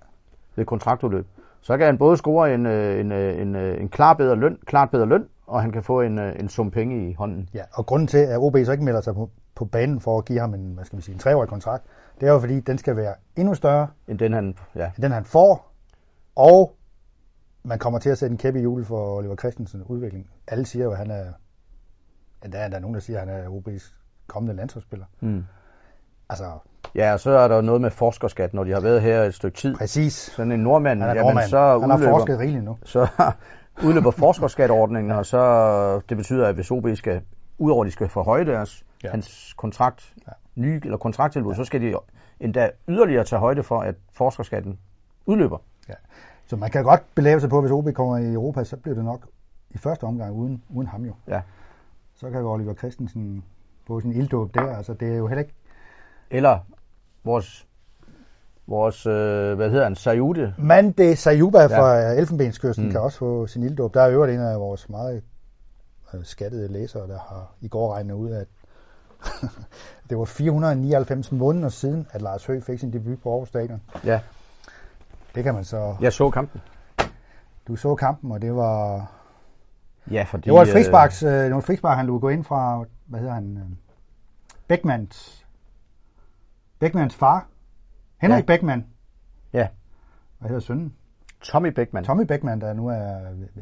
[0.56, 1.26] ved kontraktudløb,
[1.60, 4.58] så kan han både score en, øh, en, øh, en, øh, en klar bedre løn,
[4.66, 7.48] klart bedre løn, og han kan få en, en sum penge i hånden.
[7.54, 10.24] Ja, og grunden til, at OB så ikke melder sig på, på banen for at
[10.24, 11.84] give ham en, hvad skal vi sige, en treårig kontrakt,
[12.20, 15.12] det er jo fordi, den skal være endnu større End den han, ja, end den,
[15.12, 15.72] han får,
[16.36, 16.74] og
[17.62, 20.30] man kommer til at sætte en kæp i hjulet for Oliver Christensen udvikling.
[20.46, 21.24] Alle siger jo, at han er,
[22.44, 23.92] ja, der er, der er nogen, der siger, at han er OB's
[24.26, 25.06] kommende landsholdsspiller.
[25.20, 25.44] mm.
[26.30, 26.44] Altså,
[26.94, 29.56] ja, og så er der noget med forskerskat, når de har været her et stykke
[29.56, 29.76] tid.
[29.76, 30.12] præcis.
[30.12, 31.48] Sådan en nordmand, Han er jamen, nordmand.
[31.48, 32.78] så Han har forsket rigeligt nu.
[32.84, 33.06] så
[33.86, 37.20] udløber forskerskatordningen, og så det betyder, at hvis OB skal,
[37.58, 38.84] udover at de skal forhøje deres.
[39.04, 39.10] Ja.
[39.10, 40.32] hans kontrakt, ja.
[40.58, 41.56] Ny eller kontrakttilbud, ja.
[41.56, 41.94] så skal de
[42.40, 44.78] endda yderligere tage højde for, at forskerskatten
[45.26, 45.58] udløber.
[45.88, 45.94] Ja.
[46.46, 48.94] Så man kan godt belave sig på, at hvis OB kommer i Europa, så bliver
[48.94, 49.26] det nok
[49.70, 51.14] i første omgang uden, uden ham jo.
[51.28, 51.40] Ja.
[52.14, 53.44] Så kan jo Oliver Christensen
[53.86, 54.76] få sin ilddåb der.
[54.76, 55.54] Altså, det er jo heller ikke...
[56.30, 56.58] Eller
[57.24, 57.68] vores
[58.68, 60.54] vores, øh, hvad hedder han, Sayude.
[60.58, 62.12] Mande Sayuba fra ja.
[62.12, 62.90] Elfenbenskysten mm.
[62.90, 63.94] kan også få sin ilddåb.
[63.94, 65.22] Der er øvrigt en af vores meget
[66.14, 68.48] øh, skattede læsere, der har i går regnet ud, at
[70.10, 73.80] det var 499 måneder siden, at Lars Høgh fik sin debut på Aarhus Stadion.
[74.04, 74.20] Ja.
[75.34, 75.96] Det kan man så...
[76.00, 76.60] Jeg så kampen.
[77.68, 79.06] Du så kampen, og det var...
[80.10, 80.44] Ja, fordi...
[80.44, 83.20] Det var et frispark, øh, det var et frispark han lå gå ind fra, hvad
[83.20, 83.76] hedder han, øh,
[84.68, 85.46] Beckmans,
[86.78, 87.46] Beckmans far,
[88.18, 88.46] Henrik ja.
[88.46, 88.86] Beckmann.
[89.52, 89.68] Ja.
[90.38, 90.94] Hvad hedder sønnen?
[91.44, 92.04] Tommy Beckmann.
[92.04, 92.94] Tommy Beckmann, der nu er,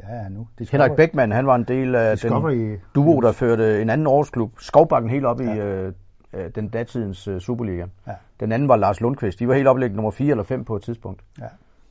[0.09, 0.47] ja, nu.
[0.59, 0.81] Discovery.
[0.81, 2.55] Henrik Beckmann, han var en del af Discovery.
[2.55, 5.53] den duo, der førte en anden årsklub, Skovbakken, helt op ja.
[5.53, 5.93] i øh,
[6.33, 7.85] øh, den datidens øh, Superliga.
[8.07, 8.13] Ja.
[8.39, 9.39] Den anden var Lars Lundqvist.
[9.39, 11.21] De var helt oplægget nummer 4 eller 5 på et tidspunkt.
[11.39, 11.45] Ja.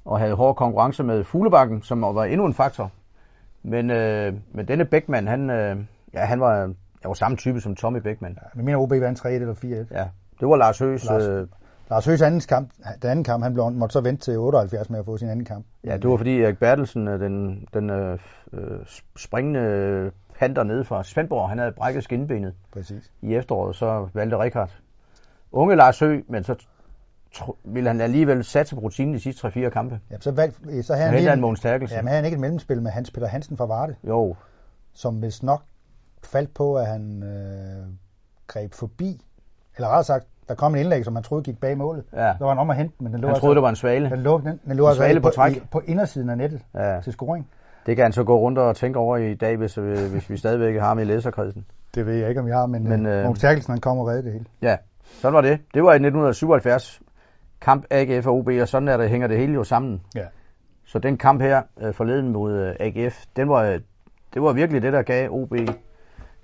[0.04, 2.90] Og havde hård konkurrence med Fuglebakken, som var endnu en faktor.
[3.62, 5.76] Men, øh, men denne Beckmann, han, øh,
[6.14, 6.56] ja, han var,
[7.02, 8.38] jeg var samme type som Tommy Beckmann.
[8.42, 10.08] Ja, men mener OB vandt 3 eller 4 Ja,
[10.40, 11.04] det var Lars Høs.
[11.04, 11.46] Lars, øh,
[11.90, 12.70] Lars Høs anden kamp,
[13.02, 15.44] den anden kamp, han blev, måtte så vente til 78 med at få sin anden
[15.44, 15.66] kamp.
[15.84, 18.18] Ja, det var fordi Erik Bertelsen, øh, den, den øh,
[18.52, 18.78] øh,
[19.16, 23.12] springende panter nede fra Svendborg, han havde brækket skinbenet Præcis.
[23.22, 24.70] i efteråret, så valgte Rikard
[25.52, 26.54] unge Lars Høgh, men så
[27.64, 30.00] ville han alligevel satse på rutinen de sidste 3-4 kampe.
[30.10, 31.96] Ja, så, valg, så havde han, han en Mogens Terkelsen.
[31.96, 33.96] Ja, men havde han ikke et mellemspil med Hans Peter Hansen fra Varde?
[34.08, 34.36] Jo.
[34.92, 35.62] Som hvis nok
[36.22, 37.86] faldt på, at han øh,
[38.46, 39.20] greb forbi,
[39.76, 42.04] eller rettere sagt, der kom en indlæg, som man troede gik bag målet.
[42.12, 42.18] Ja.
[42.18, 43.76] Der var en om at hente, men den lå han altså, troede, det var en
[43.76, 44.10] svale.
[44.10, 47.00] Den lå, den, den lå altså svale på, på, i, på indersiden af nettet ja.
[47.00, 47.48] til scoring.
[47.86, 50.36] Det kan han så gå rundt og tænke over i dag, hvis, øh, hvis vi
[50.36, 51.64] stadigvæk har ham i læserkredsen.
[51.94, 54.06] Det ved jeg ikke, om jeg har, men, men øh, Mogens Terkelsen han kom og
[54.06, 54.44] redde det hele.
[54.62, 55.60] Ja, sådan var det.
[55.74, 57.00] Det var i 1977
[57.60, 60.02] kamp AGF og OB, og sådan er det, hænger det hele jo sammen.
[60.14, 60.24] Ja.
[60.84, 63.78] Så den kamp her øh, forleden mod øh, AGF, den var,
[64.34, 65.50] det var virkelig det, der gav OB.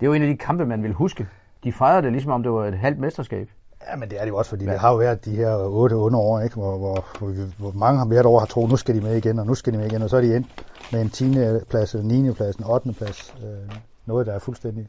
[0.01, 1.27] Det var en af de kampe, man ville huske.
[1.65, 3.49] De fejrede det ligesom om det var et halvt mesterskab.
[3.91, 4.73] Ja, men det er det jo også, fordi ja.
[4.73, 6.57] det har jo været de her otte underår, ikke?
[6.57, 9.39] Hvor, hvor, hvor, hvor mange har hvert år har troet, nu skal de med igen,
[9.39, 11.35] og nu skal de med igen, og så er de endt med en 10.
[11.71, 12.33] plads, en 9.
[12.33, 12.93] plads, en 8.
[12.93, 13.35] plads.
[13.45, 14.89] Øh, noget, der er fuldstændig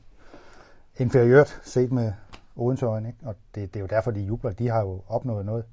[0.97, 2.11] inferiørt set med
[2.55, 3.19] Odense øjne, ikke?
[3.25, 4.51] Og det, det, er jo derfor, de jubler.
[4.51, 5.63] De har jo opnået noget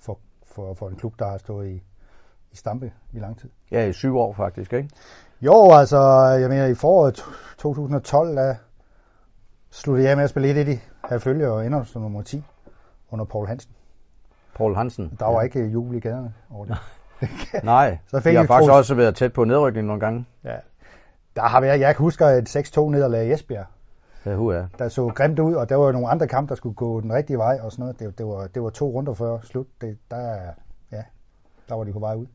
[0.00, 1.82] for, for, for en klub, der har stået i,
[2.52, 3.48] i stampe i lang tid.
[3.70, 4.90] Ja, i syv år faktisk, ikke?
[5.40, 5.98] Jo, altså,
[6.40, 7.24] jeg mener, i foråret
[7.58, 8.54] 2012, der
[9.70, 10.80] sluttede jeg med at spille 1 i
[11.12, 12.44] her følger som nummer 10
[13.10, 13.72] under Paul Hansen.
[14.54, 15.16] Paul Hansen.
[15.18, 15.40] Der var ja.
[15.40, 16.76] ikke jubel i gaderne over det.
[17.64, 20.26] Nej, så fik de har faktisk også været tæt på nedrykning nogle gange.
[20.44, 20.56] Ja.
[21.36, 23.66] Der har været, jeg kan huske et 6-2 nederlag i Esbjerg.
[24.26, 24.66] Ja, hu er.
[24.78, 27.38] Der så grimt ud, og der var nogle andre kampe, der skulle gå den rigtige
[27.38, 27.98] vej og sådan noget.
[27.98, 29.66] Det, det, var, det var to runder før slut.
[29.80, 30.36] Det, der,
[30.92, 31.02] ja,
[31.68, 32.26] der var de på vej ud.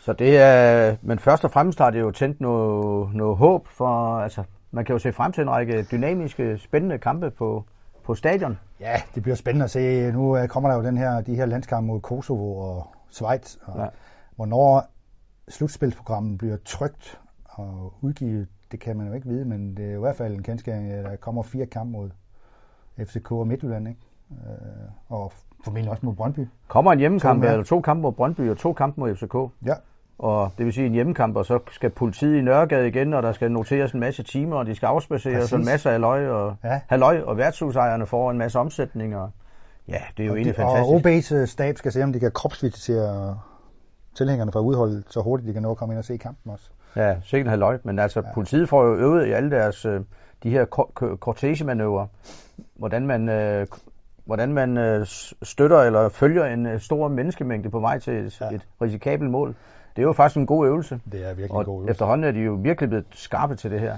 [0.00, 4.18] Så det er, men først og fremmest har det jo tændt noget, noget håb for,
[4.18, 7.64] altså man kan jo se frem til en række dynamiske, spændende kampe på,
[8.04, 8.58] på stadion.
[8.80, 10.12] Ja, det bliver spændende at se.
[10.12, 13.56] Nu øh, kommer der jo den her, de her landskampe mod Kosovo og Schweiz.
[13.62, 13.86] Og ja.
[14.36, 14.84] Hvornår
[15.48, 20.00] slutspilsprogrammet bliver trygt og udgivet, det kan man jo ikke vide, men det er i
[20.00, 22.10] hvert fald en kendskæring, at der kommer fire kampe mod
[22.98, 24.00] FCK og Midtjylland, ikke?
[24.30, 25.32] Øh, og
[25.64, 26.48] formentlig også mod Brøndby.
[26.68, 29.34] Kommer en hjemmekamp, eller to kampe mod Brøndby og to kampe mod FCK.
[29.66, 29.74] Ja.
[30.18, 33.32] Og det vil sige en hjemmekamp, og så skal politiet i Nørregade igen, og der
[33.32, 36.80] skal noteres en masse timer, og de skal afspaceres, og en masse halvøj, og, ja.
[36.88, 39.30] halvøj, og værtshusejerne får en masse omsætning, og
[39.88, 41.34] ja, det er jo og egentlig de, fantastisk.
[41.34, 43.38] Og OB's stab skal se, om de kan kropsvisitere
[44.14, 46.70] tilhængerne fra udholdet, så hurtigt de kan nå at komme ind og se kampen også.
[46.96, 48.32] Ja, sikkert halvøj, men altså ja.
[48.34, 50.00] politiet får jo øvet i alle deres, øh,
[50.42, 50.64] de her
[51.20, 52.06] kortegemanøvrer,
[52.74, 53.66] hvordan man, øh,
[54.24, 55.06] hvordan man øh,
[55.42, 58.50] støtter eller følger en stor menneskemængde på vej til et, ja.
[58.50, 59.54] et risikabelt mål.
[59.96, 61.00] Det er jo faktisk en god øvelse.
[61.12, 61.90] Det er virkelig og en god øvelse.
[61.90, 63.96] efterhånden er de jo virkelig blevet skarpe til det her.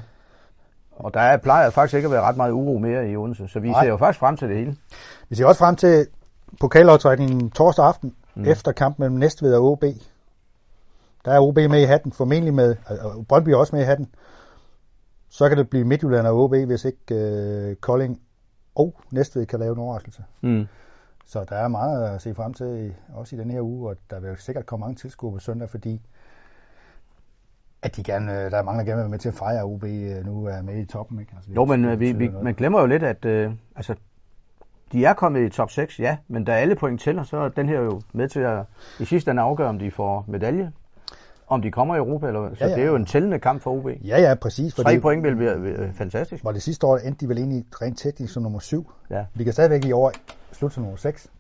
[0.97, 3.61] Og der er, plejer faktisk ikke at være ret meget uro mere i Odense, så
[3.61, 3.83] vi Nej.
[3.83, 4.77] ser jo faktisk frem til det hele.
[5.29, 6.07] Vi ser også frem til
[6.61, 8.45] pokaloptrækningen torsdag aften, mm.
[8.45, 9.85] efter kampen mellem Næstved og OB.
[11.25, 14.09] Der er OB med i hatten, formentlig med, og Brøndby er også med i hatten.
[15.29, 18.21] Så kan det blive Midtjylland og OB, hvis ikke øh, Kolding
[18.75, 20.25] og Næstved kan lave en overraskelse.
[20.41, 20.67] Mm.
[21.27, 24.21] Så der er meget at se frem til, også i den her uge, og der
[24.21, 26.01] vil sikkert komme mange tilskuere på søndag, fordi
[27.83, 29.59] at de gerne, øh, der er mange, der gerne vil være med til at fejre,
[29.59, 31.21] at OB øh, nu er med i toppen.
[31.21, 31.33] Ikke?
[31.37, 33.95] Altså, jo, men øh, vi, vi, man glemmer jo lidt, at øh, altså,
[34.93, 37.69] de er kommet i top 6, ja, men da alle point tæller, så er den
[37.69, 38.65] her jo med til at
[39.01, 40.73] i sidste ende afgøre, om de får medalje,
[41.49, 42.77] om de kommer i Europa, eller, så ja, ja.
[42.77, 43.87] det er jo en tællende kamp for OB.
[44.05, 44.75] Ja, ja, præcis.
[44.75, 46.43] Tre Tre point vil blive fantastisk.
[46.43, 48.91] Hvor det sidste år endte de vel egentlig rent teknisk som nummer 7.
[49.11, 49.25] Ja.
[49.35, 50.13] Vi kan stadigvæk i år
[50.53, 51.31] slutte som nummer 6.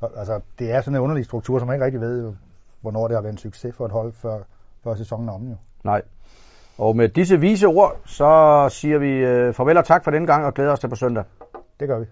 [0.00, 2.32] Så, altså, det er sådan en underlig struktur, som man ikke rigtig ved,
[2.80, 4.38] hvornår det har været en succes for et hold, før,
[4.84, 5.56] før sæsonen er om jo.
[5.84, 6.02] Nej.
[6.78, 10.44] Og med disse vise ord, så siger vi øh, farvel og tak for den gang,
[10.44, 11.24] og glæder os til på søndag.
[11.80, 12.06] Det gør vi.